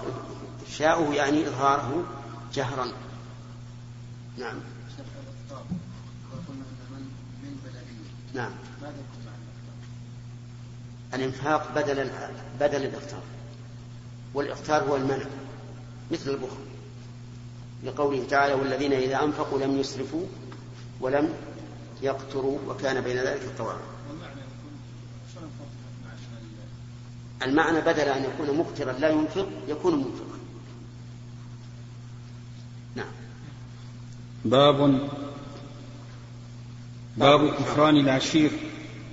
[0.67, 2.05] إفشاؤه يعني إظهاره
[2.55, 2.93] جهرا.
[4.39, 4.57] نعم.
[8.35, 8.51] نعم.
[11.15, 12.11] الإنفاق بدل
[12.61, 13.23] بدل الإفطار
[14.35, 15.27] والإفطار هو المنع
[16.11, 16.67] مثل البخل.
[17.85, 20.27] لقوله تعالى والذين إذا أنفقوا لم يسرفوا
[21.01, 21.35] ولم
[22.03, 23.97] يقتروا وكان بين ذلك الطوارئ
[27.43, 30.39] المعنى بدل أن يكون مقترا لا ينفق يكون منفقا.
[32.95, 33.13] نعم.
[34.45, 35.09] باب
[37.17, 38.51] باب كفران العشير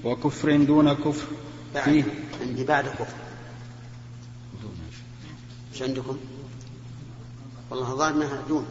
[0.03, 1.27] وكفر دون كفر.
[1.83, 2.03] فيه؟
[2.41, 3.17] عندي بعد كفر.
[5.73, 6.17] إيش عندكم؟
[7.69, 8.65] والله الظاهر إنها دون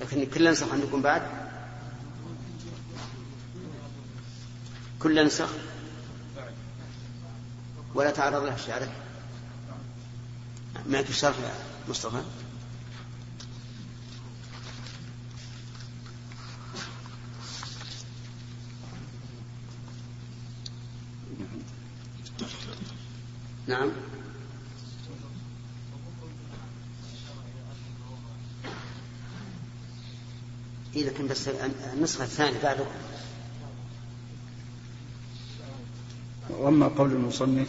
[0.00, 1.45] لكن كل نسخ عندكم بعد.
[5.02, 5.48] كل نسخ
[7.94, 8.92] ولا تعرض له شعرك
[10.86, 11.54] معك الشرح يا
[11.88, 12.22] مصطفى؟
[23.66, 23.90] نعم.
[30.96, 31.48] إيه لكن بس
[31.94, 32.84] النسخة الثانية بعده
[36.66, 37.68] وأما قول المصنف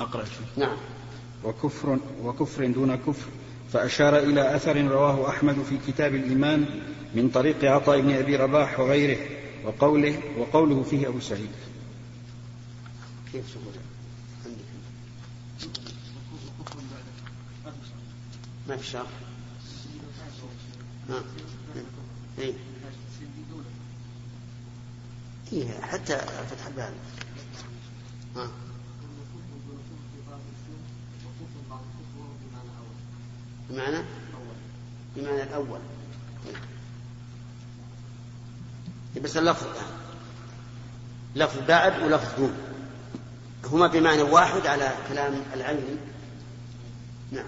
[0.00, 0.76] أقرأ شيء نعم.
[1.44, 3.28] وكفر وكفر دون كفر
[3.72, 6.66] فأشار إلى أثر رواه أحمد في كتاب الإيمان
[7.14, 9.18] من طريق عطاء بن أبي رباح وغيره
[9.64, 11.50] وقوله وقوله فيه أبو سعيد.
[13.32, 13.44] كيف
[18.68, 19.06] ما في شرح.
[22.38, 22.52] إيه.
[25.52, 26.94] إيه حتى فتح الباب.
[28.36, 28.48] ها
[33.70, 34.04] بمعنى؟
[35.16, 35.78] بمعنى الأول.
[39.22, 39.66] بس اللفظ
[41.36, 42.52] لفظ بعد ولفظ دون.
[43.72, 45.98] هما بمعنى واحد على كلام العلم
[47.32, 47.46] نعم.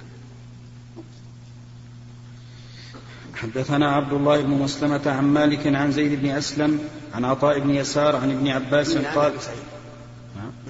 [3.34, 6.80] حدثنا عبد الله بن مسلمة عن مالك عن زيد بن أسلم
[7.14, 9.40] عن عطاء بن يسار عن ابن عباس قال ما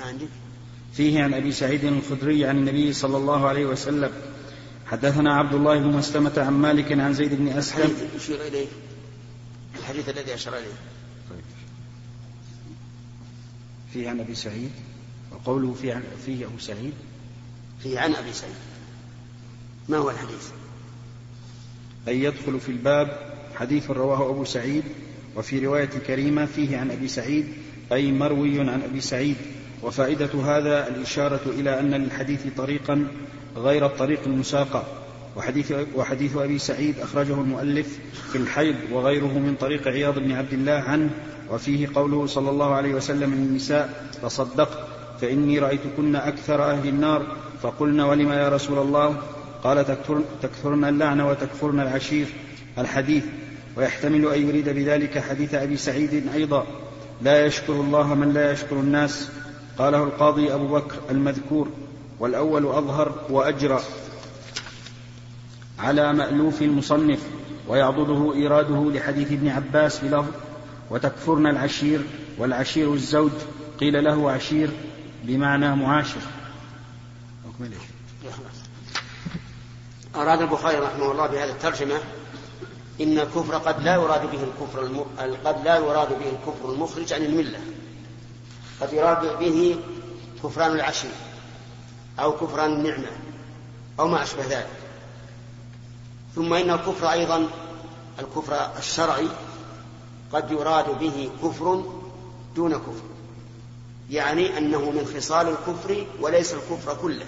[0.07, 0.29] عندك
[0.93, 4.11] فيه عن أبي سعيد الخدري عن النبي صلى الله عليه وسلم.
[4.87, 7.93] حدثنا عبد الله بن مسلمة عن مالك عن زيد بن أسلم.
[8.17, 8.67] يشير إليه.
[9.79, 10.79] الحديث الذي أشار إليه.
[11.31, 11.45] طيب.
[13.93, 14.71] فيه عن أبي سعيد.
[15.33, 16.93] وقوله فيه, عن فيه أبو سعيد.
[17.83, 18.55] فيه عن أبي سعيد.
[19.89, 20.49] ما هو الحديث؟
[22.09, 24.85] أن يدخل في الباب حديث رواه أبو سعيد.
[25.37, 27.47] وفي رواية كريمة فيه عن أبي سعيد.
[27.93, 29.37] أي مروي عن أبي سعيد.
[29.83, 33.07] وفائدة هذا الإشارة إلى أن للحديث طريقا
[33.57, 34.85] غير الطريق المساقة
[35.37, 37.99] وحديث, وحديث أبي سعيد أخرجه المؤلف
[38.33, 41.11] في الحيض وغيره من طريق عياض بن عبد الله عنه
[41.51, 44.79] وفيه قوله صلى الله عليه وسلم للنساء تصدقت
[45.21, 47.27] فإني رأيتكن أكثر أهل النار.
[47.63, 49.17] فقلنا ولم يا رسول الله؟
[49.65, 52.27] قال تكثرن, تكثرن اللعن وتكفرن العشير.
[52.79, 53.25] الحديث
[53.77, 56.67] ويحتمل أن يريد بذلك حديث أبي سعيد أيضا.
[57.23, 59.31] لا يشكر الله من لا يشكر الناس.
[59.79, 61.69] قاله القاضي أبو بكر المذكور
[62.21, 63.81] والأول أظهر وأجرى
[65.79, 67.21] على مألوف المصنف
[67.69, 70.31] ويعضده إيراده لحديث ابن عباس بلفظ
[70.91, 72.01] وتكفرن العشير
[72.39, 73.31] والعشير الزوج
[73.81, 74.71] قيل له عشير
[75.25, 76.21] بمعنى معاشر
[80.17, 81.95] أراد البخاري رحمه الله بهذه الترجمة
[83.01, 85.05] إن الكفر قد لا يراد به الكفر.
[85.45, 87.59] قد لا يراد به الكفر المخرج عن الملة
[88.81, 89.77] قد يراد به
[90.43, 91.11] كفران العشير
[92.19, 93.11] أو كفران النعمة
[94.01, 94.69] أو ما أشبه ذلك.
[96.35, 97.49] ثم إن الكفر أيضا
[98.19, 99.29] الكفر الشرعي
[100.33, 101.85] قد يراد به كفر
[102.57, 103.07] دون كفر.
[104.11, 107.27] يعني أنه من خصال الكفر وليس الكفر كله.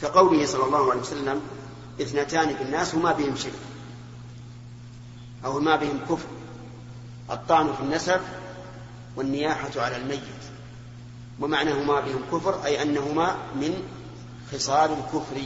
[0.00, 1.40] كقوله صلى الله عليه وسلم
[2.00, 3.52] اثنتان في الناس هما بهم شرك.
[5.44, 6.28] أو ما بهم كفر.
[7.30, 8.20] الطعن في النسب
[9.20, 10.20] والنياحة على الميت.
[11.40, 13.82] ومعناهما بهم كفر أي أنهما من
[14.52, 15.40] خصال الكفر.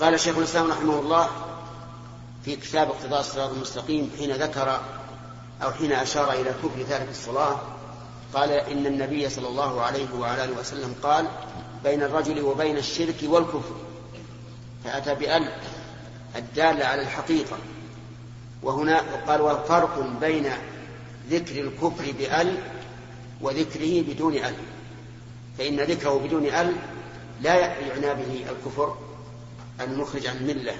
[0.00, 1.28] قال شيخ الإسلام رحمه الله
[2.44, 4.80] في كتاب اقتضاء الصراط المستقيم حين ذكر
[5.62, 7.60] أو حين أشار إلى كفر تارك الصلاة
[8.34, 11.28] قال إن النبي صلى الله عليه وعلى آله وسلم قال
[11.84, 13.74] بين الرجل وبين الشرك والكفر.
[14.84, 15.52] فأتى بأل
[16.36, 17.56] الدالة على الحقيقة.
[18.62, 20.52] وهنا قال وفرق بين
[21.30, 22.58] ذكر الكفر بأل
[23.40, 24.54] وذكره بدون أل.
[25.58, 26.72] فإن ذكره بدون أل
[27.42, 28.96] لا يعنى به الكفر
[29.80, 30.74] المخرج عن الملة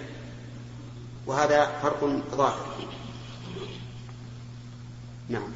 [1.26, 2.66] وهذا فرق ظاهر.
[5.28, 5.52] نعم.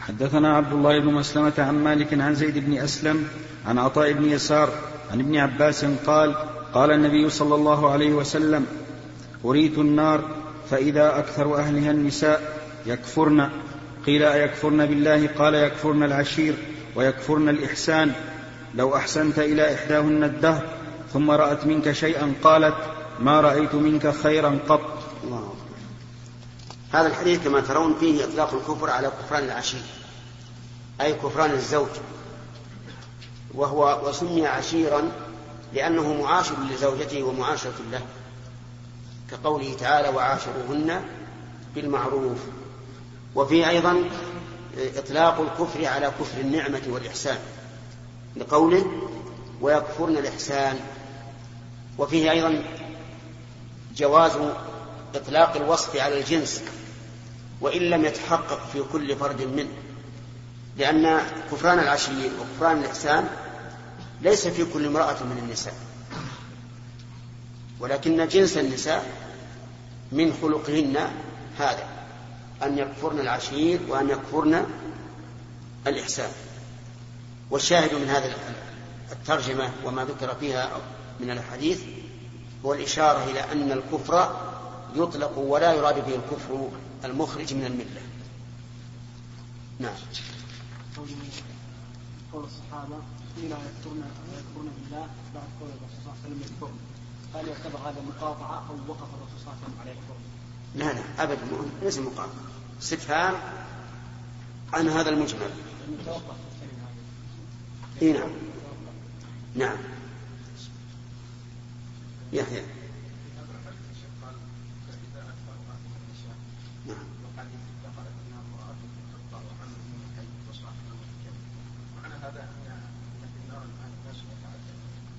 [0.00, 3.28] حدثنا عبد الله بن مسلمة عن مالك عن زيد بن أسلم
[3.66, 4.70] عن عطاء بن يسار
[5.12, 6.34] عن ابن عباس قال
[6.74, 8.66] قال النبي صلى الله عليه وسلم
[9.44, 10.24] أريت النار
[10.70, 13.50] فإذا أكثر أهلها النساء يكفرن.
[14.08, 16.54] قيل أيكفرن بالله؟ قال يكفرن العشير
[16.96, 18.12] ويكفرن الإحسان.
[18.74, 20.68] لو أحسنت إلى إحداهن الدهر
[21.12, 22.74] ثم رأت منك شيئا قالت
[23.20, 25.02] ما رأيت منك خيرا قط.
[25.24, 25.54] الله
[26.92, 29.82] هذا الحديث كما ترون فيه إطلاق الكفر على كفران العشير
[31.00, 31.88] أي كفران الزوج.
[33.54, 35.02] وهو وسمي عشيرا
[35.74, 38.02] لأنه معاشر لزوجته ومعاشرة له
[39.30, 41.00] كقوله تعالى وعاشروهن
[41.74, 42.38] بالمعروف.
[43.34, 44.04] وفيه أيضا
[44.96, 47.38] إطلاق الكفر على كفر النعمة والإحسان
[48.36, 49.08] لقوله
[49.60, 50.78] ويكفرن الإحسان.
[51.98, 52.64] وفيه أيضا
[53.96, 54.32] جواز
[55.14, 56.62] إطلاق الوصف على الجنس
[57.60, 59.68] وإن لم يتحقق في كل فرد منه
[60.76, 61.22] لأن
[61.52, 63.28] كفران العشير وكفران الإحسان
[64.22, 65.74] ليس في كل امرأة من النساء.
[67.80, 69.06] ولكن جنس النساء
[70.12, 70.96] من خلقهن
[71.58, 71.87] هذا.
[72.62, 74.66] أن يكفرن العشير وأن يكفرن
[75.86, 76.30] الإحسان.
[77.50, 78.34] والشاهد من هذه
[79.12, 80.70] الترجمة وما ذكر فيها
[81.20, 81.82] من الحديث
[82.64, 84.36] هو الإشارة إلى أن الكفر
[84.94, 86.68] يطلق ولا يراد به الكفر
[87.04, 88.02] المخرج من الملة.
[89.78, 89.94] نعم.
[92.32, 92.96] قول الصحابة
[93.36, 94.02] قيل يكفرون
[94.38, 96.78] يكفرون بالله بعد قول الرسول صلى الله عليه وسلم يكفرون
[97.34, 100.37] هل يعتبر هذا مقاطعة أو وقف الرسول صلى الله عليه وسلم على يكفرون؟
[100.78, 101.38] لا لا أبدا
[101.82, 102.28] ليس مقاطعة
[102.82, 103.34] استفهام
[104.72, 105.50] عن هذا المجمل.
[108.02, 108.30] إي نعم.
[109.54, 109.76] نعم.
[112.32, 112.62] يحيى.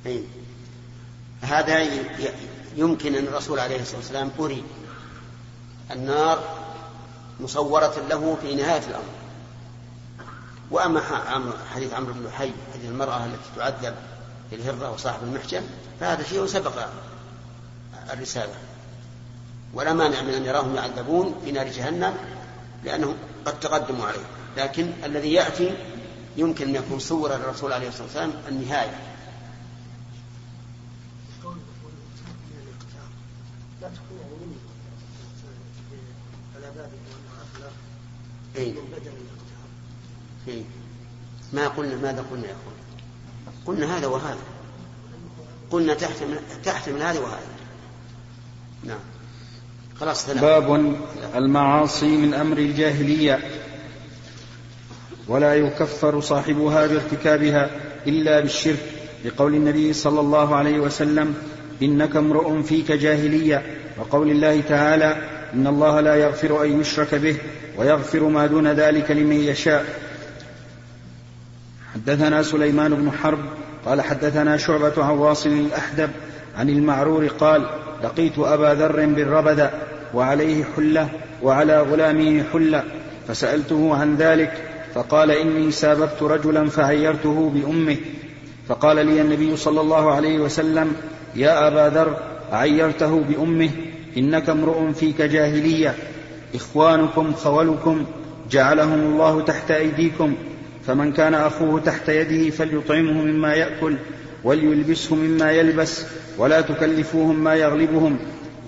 [0.05, 0.23] أي.
[1.41, 1.79] هذا
[2.77, 4.63] يمكن أن الرسول عليه الصلاة والسلام أري
[5.91, 6.43] النار
[7.39, 9.03] مصورة له في نهاية الأمر.
[10.71, 11.01] وأما
[11.73, 13.95] حديث عمرو بن لحي حديث المرأة التي تعذب
[14.49, 15.63] في الهرة وصاحب المحجن
[15.99, 16.71] فهذا شيء سبق
[18.13, 18.53] الرسالة.
[19.73, 22.13] ولا مانع من أن يراهم يعذبون في نار جهنم
[22.83, 23.15] لأنهم
[23.45, 24.25] قد تقدموا عليه.
[24.57, 25.77] لكن الذي يأتي
[26.37, 28.99] يمكن أن يكون صور الرسول عليه الصلاة والسلام النهاية.
[38.55, 38.73] إيه؟
[40.47, 40.61] إيه؟
[41.53, 42.75] ما قلنا ماذا قلنا يا أخوان
[43.65, 44.37] قلنا هذا وهذا.
[45.71, 47.47] قلنا تحتمل تحتمل هذا وهذا
[48.83, 48.99] نعم.
[49.99, 50.41] خلاص ثلاثة.
[50.41, 50.95] باب
[51.35, 53.39] المعاصي من أمر الجاهلية.
[55.27, 57.69] ولا يكفر صاحبها بارتكابها
[58.07, 58.79] إلا بالشرك.
[59.25, 61.35] لقول النبي صلى الله عليه وسلم
[61.81, 63.77] إنك امرؤ فيك جاهلية.
[63.97, 67.37] وقول الله تعالى إن الله لا يغفر أن يشرك به
[67.77, 69.85] ويغفر ما دون ذلك لمن يشاء.
[71.93, 73.39] حدثنا سليمان بن حرب
[73.85, 76.09] قال حدثنا شعبة عن واصل الأحدب
[76.57, 77.65] عن المعرور قال
[78.03, 79.71] لقيت أبا ذر بالربذة
[80.13, 81.09] وعليه حلة
[81.43, 82.83] وعلى غلامه حلة
[83.27, 84.53] فسألته عن ذلك
[84.93, 87.97] فقال إني ساببت رجلا فعيرته بأمه.
[88.67, 90.95] فقال لي النبي صلى الله عليه وسلم
[91.35, 92.17] يا أبا ذر
[92.51, 93.69] عيرته بأمه
[94.17, 95.95] إنك امرؤ فيك جاهلية.
[96.55, 98.05] إخوانكم خولكم.
[98.51, 100.35] جعلهم الله تحت أيديكم.
[100.87, 103.97] فمن كان أخوه تحت يده فليطعمه مما يأكل
[104.43, 106.05] وليلبسه مما يلبس
[106.37, 108.19] ولا تكلفوهم ما يغلبهم.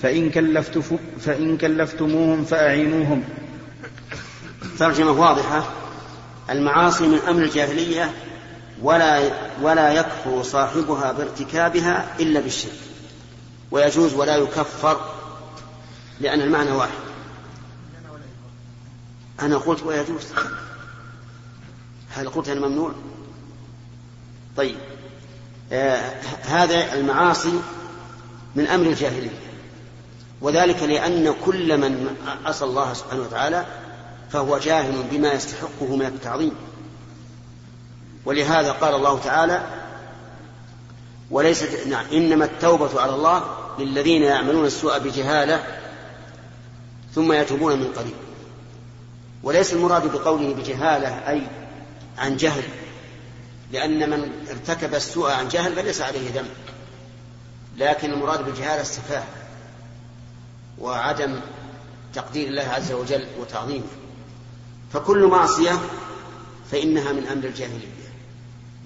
[0.02, 0.80] فإن, كلفت
[1.20, 3.24] فإن كلفتموهم فأعينوهم.
[4.80, 5.70] ترجمة واضحة.
[6.50, 8.12] المعاصي من أمر الجاهلية
[8.82, 9.20] ولا
[9.62, 12.72] ولا يكفر صاحبها بارتكابها إلا بالشرك.
[13.72, 15.21] ويجوز ولا يكفر
[16.22, 17.00] لأن المعنى واحد.
[19.42, 20.28] أنا قلت ويجوز.
[22.10, 22.92] هل قلت أنا ممنوع؟
[24.58, 24.76] طيب.
[25.72, 26.14] آه
[26.44, 27.62] هذا المعاصي
[28.56, 29.40] من أمر الجاهلية.
[30.42, 32.16] وذلك لأن كل من
[32.46, 33.66] عصى الله سبحانه وتعالى
[34.32, 36.56] فهو جاهل بما يستحقه من التعظيم.
[38.26, 39.62] ولهذا قال الله تعالى
[41.32, 43.44] وليست نعم إنما التوبة على الله
[43.80, 45.64] للذين يعملون السوء بجهالة
[47.16, 48.16] ثم يتوبون من قريب.
[49.44, 51.48] وليس المراد بقوله بجهالة أي
[52.18, 52.64] عن جهل
[53.72, 56.50] لأن من ارتكب السوء عن جهل فليس عليه ذنب
[57.78, 59.28] لكن المراد بالجهالة السفاهة
[60.80, 61.40] وعدم
[62.14, 63.88] تقدير الله عز وجل وتعظيمه.
[64.94, 65.80] فكل معصية
[66.72, 68.02] فإنها من أمر الجاهلية.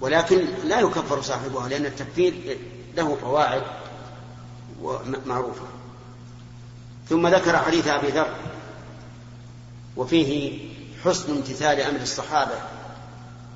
[0.00, 2.58] ولكن لا يكفر صاحبها لأن التكفير
[2.96, 3.62] له قواعد
[5.26, 5.62] معروفة
[7.08, 8.28] ثم ذكر حديث أبي ذر
[9.96, 10.58] وفيه
[11.04, 12.54] حسن امتثال أمر الصحابة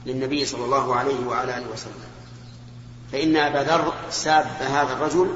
[0.07, 2.11] للنبي صلى الله عليه وعلى آله وسلم.
[3.13, 5.31] فإن أبا ذر ساب هذا الرجل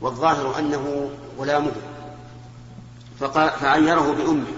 [0.00, 1.72] والظاهر أنه غلامه
[3.20, 4.52] فقال فعيره بأمه.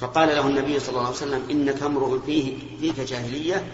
[0.00, 3.64] فقال له النبي صلى الله عليه وسلم إنك امرؤ فيه فيك جاهلية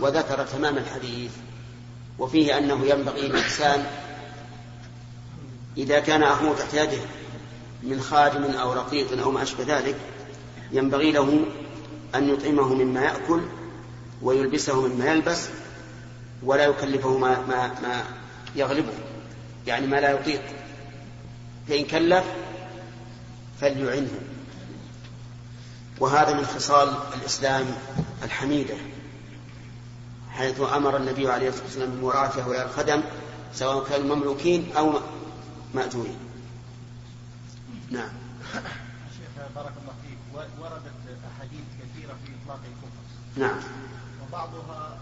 [0.00, 1.30] وذكر تمام الحديث.
[2.18, 3.86] وفيه أنه ينبغي للإنسان
[5.76, 6.98] إذا كان أخوه تحت يده
[7.82, 9.96] من خادم أو رقيق أو ما أشبه ذلك
[10.72, 11.44] ينبغي له
[12.14, 13.40] أن يطعمه مما يأكل
[14.22, 15.48] ويلبسه مما يلبس
[16.42, 18.04] ولا يكلفه ما, ما, ما
[18.56, 18.92] يغلبه
[19.66, 20.42] يعني ما لا يطيق.
[21.68, 22.24] فإن كلف
[23.60, 24.10] فليعنه.
[26.00, 27.66] وهذا من خصال الإسلام
[28.22, 28.74] الحميدة
[30.30, 33.02] حيث أمر النبي عليه الصلاة والسلام بمراعاة هؤلاء الخدم
[33.54, 34.92] سواء كانوا مملوكين أو
[35.74, 36.27] مأجورين.
[37.90, 38.08] نعم.
[39.16, 40.18] شيخ بارك الله فيك.
[40.60, 40.98] وردت
[41.30, 43.04] أحاديث كثيرة في إطلاق الكفر.
[43.36, 43.60] نعم.
[44.22, 44.98] وبعضها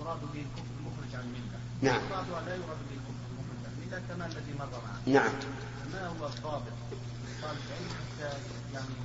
[0.00, 1.58] يراد به الكفر المخرج عن الملة.
[1.82, 2.00] نعم.
[2.06, 5.00] وبعضها لا يراد به الكفر المخرج عن الملة كما الذي مر معنا.
[5.06, 5.32] نعم.
[5.92, 6.76] ما هو الضابط؟
[7.42, 8.38] طالب العلم حتى
[8.74, 8.96] يعني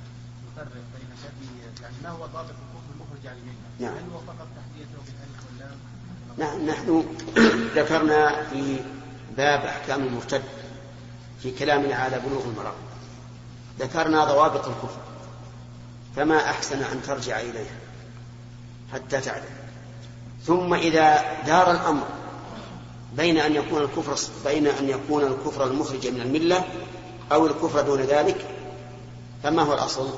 [0.46, 3.94] يفرق بين هذه يعني ما هو ضابط الكفر المخرج عن الملة؟ نعم.
[3.94, 5.78] هل هو فقط تحديته بالألف واللام
[6.38, 7.04] نعم نحن
[7.78, 8.80] ذكرنا في
[9.36, 10.42] باب أحكام المرتد
[11.42, 12.74] في كلامنا على بلوغ المرأة
[13.82, 15.00] ذكرنا ضوابط الكفر
[16.16, 17.76] فما أحسن أن ترجع إليها
[18.92, 19.62] حتى تعلم.
[20.46, 22.06] ثم إذا دار الأمر
[23.16, 26.64] بين أن يكون الكفر بين أن يكون الكفر المخرج من الملة
[27.32, 28.46] أو الكفر دون ذلك
[29.42, 30.08] فما هو الأصل؟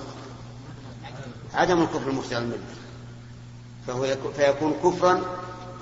[1.54, 2.58] عدم الكفر المخرج عن الملة.
[3.86, 5.20] فهو يكون فيكون كفرا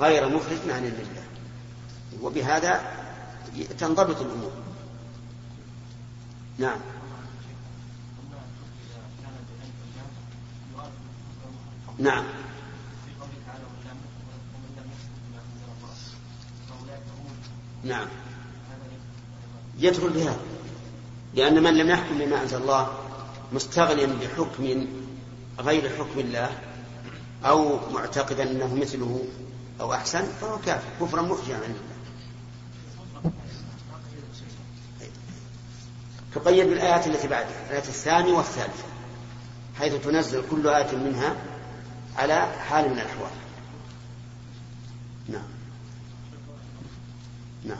[0.00, 1.22] غير مخرج عن الملة.
[2.22, 2.80] وبهذا
[3.78, 4.50] تنضبط الأمور.
[6.58, 6.78] نعم.
[11.98, 12.24] نعم.
[17.84, 18.06] نعم.
[19.78, 20.40] يدخل بهذا
[21.34, 22.98] لأن من لم يحكم بما أنزل الله
[23.52, 24.86] مستغنيا بحكم
[25.60, 26.58] غير حكم الله
[27.44, 29.24] أو معتقدا أنه مثله
[29.80, 30.88] أو أحسن فهو كافر.
[31.00, 33.32] كفرا مفجعا عند الله.
[36.34, 37.66] تقيد بالآيات التي بعدها.
[37.66, 38.84] الآية الثانية والثالثة
[39.78, 41.36] حيث تنزل كل آية منها
[42.16, 42.34] على
[42.68, 43.30] حال من الأحوال.
[45.28, 45.42] نعم.
[47.64, 47.78] نعم.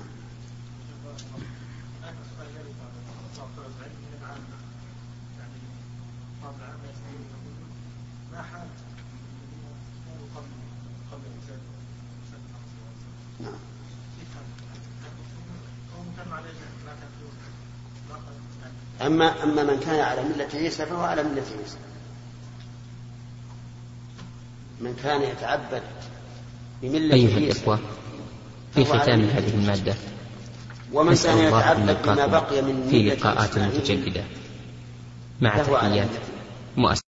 [13.41, 13.55] نعم.
[19.03, 21.92] أما أما من كان على ملة عيسى فهو على ملة عيسى.
[24.83, 25.83] من كان يتعبد
[26.83, 27.79] بملة أيها عيسى الإخوة
[28.75, 29.55] في ختام هذه.
[29.55, 29.95] المادة
[30.93, 33.75] ومن كان يتعبد بما بقي من في ملة لقاءات إسماعيل.
[33.77, 34.25] متجددة.
[35.41, 36.09] مع تحيات
[36.77, 37.01] مؤسسة